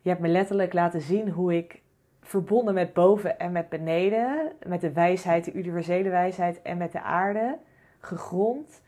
je 0.00 0.08
hebt 0.08 0.20
me 0.20 0.28
letterlijk 0.28 0.72
laten 0.72 1.00
zien 1.00 1.28
hoe 1.28 1.56
ik 1.56 1.82
verbonden 2.20 2.74
met 2.74 2.92
boven 2.92 3.38
en 3.38 3.52
met 3.52 3.68
beneden. 3.68 4.52
Met 4.66 4.80
de 4.80 4.92
wijsheid, 4.92 5.44
de 5.44 5.52
universele 5.52 6.08
wijsheid 6.08 6.62
en 6.62 6.76
met 6.76 6.92
de 6.92 7.02
aarde. 7.02 7.58
Gegrond. 8.00 8.82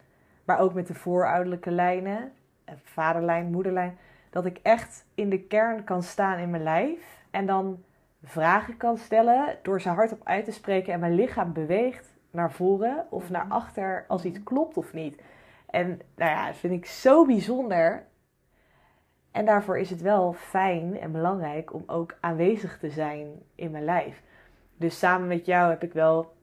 Maar 0.45 0.59
ook 0.59 0.75
met 0.75 0.87
de 0.87 0.95
voorouderlijke 0.95 1.71
lijnen. 1.71 2.33
Vaderlijn, 2.83 3.51
moederlijn. 3.51 3.99
Dat 4.31 4.45
ik 4.45 4.59
echt 4.63 5.07
in 5.15 5.29
de 5.29 5.41
kern 5.41 5.85
kan 5.85 6.03
staan 6.03 6.39
in 6.39 6.51
mijn 6.51 6.63
lijf. 6.63 7.25
En 7.31 7.47
dan 7.47 7.83
vragen 8.25 8.77
kan 8.77 8.97
stellen 8.97 9.59
door 9.63 9.81
ze 9.81 9.89
hardop 9.89 10.21
uit 10.25 10.45
te 10.45 10.53
spreken 10.53 10.93
en 10.93 11.01
mijn 11.01 11.15
lichaam 11.15 11.53
beweegt 11.53 12.15
naar 12.31 12.53
voren 12.53 13.07
of 13.11 13.31
naar 13.31 13.45
mhm. 13.45 13.55
achter 13.55 14.05
als 14.09 14.25
iets 14.25 14.43
klopt 14.43 14.77
of 14.77 14.93
niet. 14.93 15.23
En 15.71 15.89
nou 16.17 16.31
ja, 16.31 16.47
dat 16.47 16.57
vind 16.57 16.73
ik 16.73 16.87
zo 16.87 17.27
bijzonder. 17.27 18.07
En 19.31 19.45
daarvoor 19.45 19.79
is 19.79 19.91
het 19.91 20.01
wel 20.01 20.33
fijn 20.33 21.01
en 21.01 21.13
belangrijk 21.13 21.73
om 21.73 21.83
ook 21.87 22.17
aanwezig 22.21 22.79
te 22.79 22.91
zijn 22.91 23.43
in 23.55 23.71
mijn 23.71 23.85
lijf. 23.85 24.23
Dus 24.77 24.99
samen 24.99 25.29
met 25.29 25.47
jou 25.47 25.71
heb 25.71 25.83
ik 25.83 25.93
wel 25.93 26.35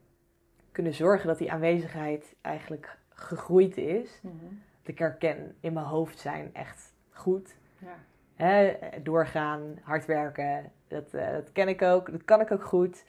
kunnen 0.72 0.94
zorgen 0.94 1.28
dat 1.28 1.38
die 1.38 1.52
aanwezigheid 1.52 2.36
eigenlijk 2.42 2.98
gegroeid 3.22 3.78
is. 3.78 4.20
Mm 4.22 4.62
Dat 4.82 4.94
ik 4.94 5.00
herken 5.00 5.56
in 5.60 5.74
mijn 5.74 5.86
hoofd 5.86 6.20
zijn 6.20 6.50
echt 6.54 6.94
goed. 7.10 7.56
Ja. 7.78 7.96
He, 8.36 8.78
doorgaan, 9.04 9.80
hard 9.82 10.06
werken, 10.06 10.72
dat, 10.88 11.14
uh, 11.14 11.32
dat 11.32 11.52
ken 11.52 11.68
ik 11.68 11.82
ook, 11.82 12.12
dat 12.12 12.26
kan 12.26 12.42
ik 12.42 12.52
ook 12.52 12.64
goed. 12.64 13.06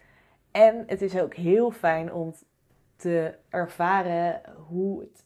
En 0.50 0.84
het 0.86 1.02
is 1.02 1.18
ook 1.18 1.34
heel 1.34 1.70
fijn 1.70 2.12
om 2.12 2.34
te 2.96 3.34
ervaren 3.48 4.40
hoe 4.68 5.00
het 5.00 5.24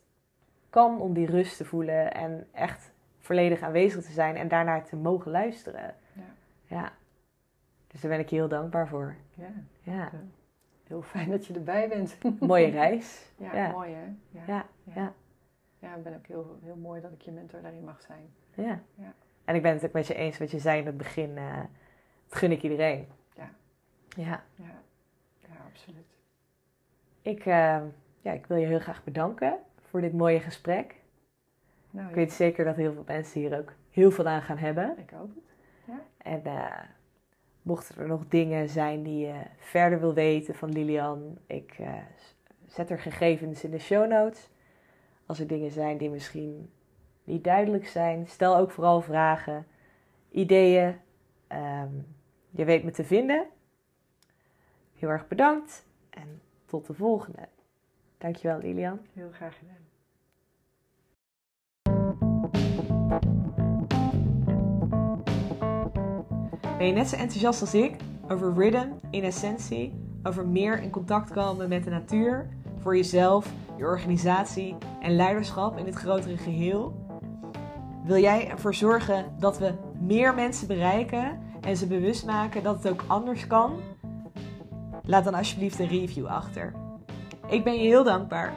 kan 0.70 1.00
om 1.00 1.12
die 1.12 1.26
rust 1.26 1.56
te 1.56 1.64
voelen 1.64 2.14
en 2.14 2.46
echt 2.52 2.92
volledig 3.18 3.62
aanwezig 3.62 4.04
te 4.04 4.12
zijn 4.12 4.36
en 4.36 4.48
daarnaar 4.48 4.84
te 4.84 4.96
mogen 4.96 5.30
luisteren. 5.30 5.94
Ja. 6.12 6.22
ja. 6.66 6.92
Dus 7.86 8.00
daar 8.00 8.10
ben 8.10 8.20
ik 8.20 8.30
heel 8.30 8.48
dankbaar 8.48 8.88
voor. 8.88 9.16
Ja. 9.34 9.52
ja. 9.82 10.10
Heel 10.86 11.02
fijn 11.02 11.30
dat 11.30 11.46
je 11.46 11.54
erbij 11.54 11.88
bent. 11.88 12.18
Mooie 12.40 12.70
reis. 12.70 13.32
Ja, 13.36 13.54
ja. 13.54 13.70
mooi 13.70 13.92
hè? 13.92 14.04
Ja. 14.30 14.42
Ja. 14.46 14.66
ja. 14.94 15.14
ja. 15.78 15.94
ik 15.94 16.02
ben 16.02 16.14
ook 16.14 16.26
heel, 16.26 16.58
heel 16.62 16.76
mooi 16.76 17.00
dat 17.00 17.12
ik 17.12 17.22
je 17.22 17.30
mentor 17.30 17.62
daarin 17.62 17.84
mag 17.84 18.00
zijn. 18.00 18.28
Ja. 18.54 18.80
ja. 18.94 19.14
En 19.44 19.54
ik 19.54 19.62
ben 19.62 19.72
het 19.72 19.84
ook 19.84 19.92
met 19.92 20.06
je 20.06 20.14
eens 20.14 20.38
wat 20.38 20.50
je 20.50 20.58
zei 20.58 20.80
in 20.80 20.86
het 20.86 20.96
begin. 20.96 21.30
Uh, 21.30 21.56
dat 22.28 22.38
gun 22.38 22.52
ik 22.52 22.62
iedereen. 22.62 23.08
Ja. 23.34 23.50
Ja. 24.08 24.42
Ja, 24.54 24.82
ja 25.40 25.54
absoluut. 25.66 26.06
Ik, 27.22 27.38
uh, 27.38 27.82
ja, 28.20 28.32
ik 28.32 28.46
wil 28.46 28.56
je 28.56 28.66
heel 28.66 28.78
graag 28.78 29.04
bedanken 29.04 29.58
voor 29.80 30.00
dit 30.00 30.12
mooie 30.12 30.40
gesprek. 30.40 30.94
Nou, 31.90 32.08
ik 32.08 32.14
weet 32.14 32.32
zeker 32.32 32.64
dat 32.64 32.76
heel 32.76 32.92
veel 32.92 33.04
mensen 33.06 33.40
hier 33.40 33.58
ook 33.58 33.72
heel 33.90 34.10
veel 34.10 34.26
aan 34.26 34.42
gaan 34.42 34.58
hebben. 34.58 34.98
Ik 34.98 35.10
hoop 35.10 35.30
het. 35.34 35.54
Ja. 35.84 36.00
En 36.18 36.42
uh, 36.44 36.78
mochten 37.66 37.96
er 37.96 38.06
nog 38.06 38.28
dingen 38.28 38.68
zijn 38.68 39.02
die 39.02 39.26
je 39.26 39.40
verder 39.58 40.00
wil 40.00 40.14
weten 40.14 40.54
van 40.54 40.72
Lilian, 40.72 41.38
ik 41.46 41.78
uh, 41.78 41.94
zet 42.66 42.90
er 42.90 42.98
gegevens 42.98 43.64
in 43.64 43.70
de 43.70 43.78
show 43.78 44.08
notes. 44.08 44.48
Als 45.26 45.40
er 45.40 45.46
dingen 45.46 45.70
zijn 45.70 45.98
die 45.98 46.10
misschien 46.10 46.70
niet 47.24 47.44
duidelijk 47.44 47.86
zijn, 47.86 48.26
stel 48.26 48.56
ook 48.56 48.70
vooral 48.70 49.00
vragen, 49.00 49.66
ideeën. 50.30 50.96
Um, 51.52 52.06
je 52.50 52.64
weet 52.64 52.84
me 52.84 52.90
te 52.90 53.04
vinden. 53.04 53.46
Heel 54.94 55.08
erg 55.08 55.28
bedankt 55.28 55.86
en 56.10 56.40
tot 56.66 56.86
de 56.86 56.94
volgende. 56.94 57.48
Dankjewel 58.18 58.58
Lilian. 58.58 59.00
Heel 59.14 59.30
graag 59.30 59.58
gedaan. 59.58 59.84
Ben 66.78 66.86
je 66.86 66.92
net 66.92 67.08
zo 67.08 67.16
enthousiast 67.16 67.60
als 67.60 67.74
ik 67.74 67.96
over 68.28 68.54
rhythm 68.54 68.88
in 69.10 69.24
essentie, 69.24 69.92
over 70.22 70.46
meer 70.46 70.82
in 70.82 70.90
contact 70.90 71.30
komen 71.30 71.68
met 71.68 71.84
de 71.84 71.90
natuur, 71.90 72.48
voor 72.78 72.96
jezelf, 72.96 73.52
je 73.76 73.84
organisatie 73.84 74.76
en 75.00 75.16
leiderschap 75.16 75.78
in 75.78 75.86
het 75.86 75.94
grotere 75.94 76.36
geheel? 76.36 77.06
Wil 78.04 78.18
jij 78.18 78.50
ervoor 78.50 78.74
zorgen 78.74 79.24
dat 79.38 79.58
we 79.58 79.72
meer 80.00 80.34
mensen 80.34 80.66
bereiken 80.66 81.38
en 81.60 81.76
ze 81.76 81.86
bewust 81.86 82.26
maken 82.26 82.62
dat 82.62 82.82
het 82.82 82.92
ook 82.92 83.04
anders 83.06 83.46
kan? 83.46 83.80
Laat 85.02 85.24
dan 85.24 85.34
alsjeblieft 85.34 85.78
een 85.78 85.88
review 85.88 86.26
achter. 86.26 86.72
Ik 87.48 87.64
ben 87.64 87.72
je 87.72 87.88
heel 87.88 88.04
dankbaar. 88.04 88.52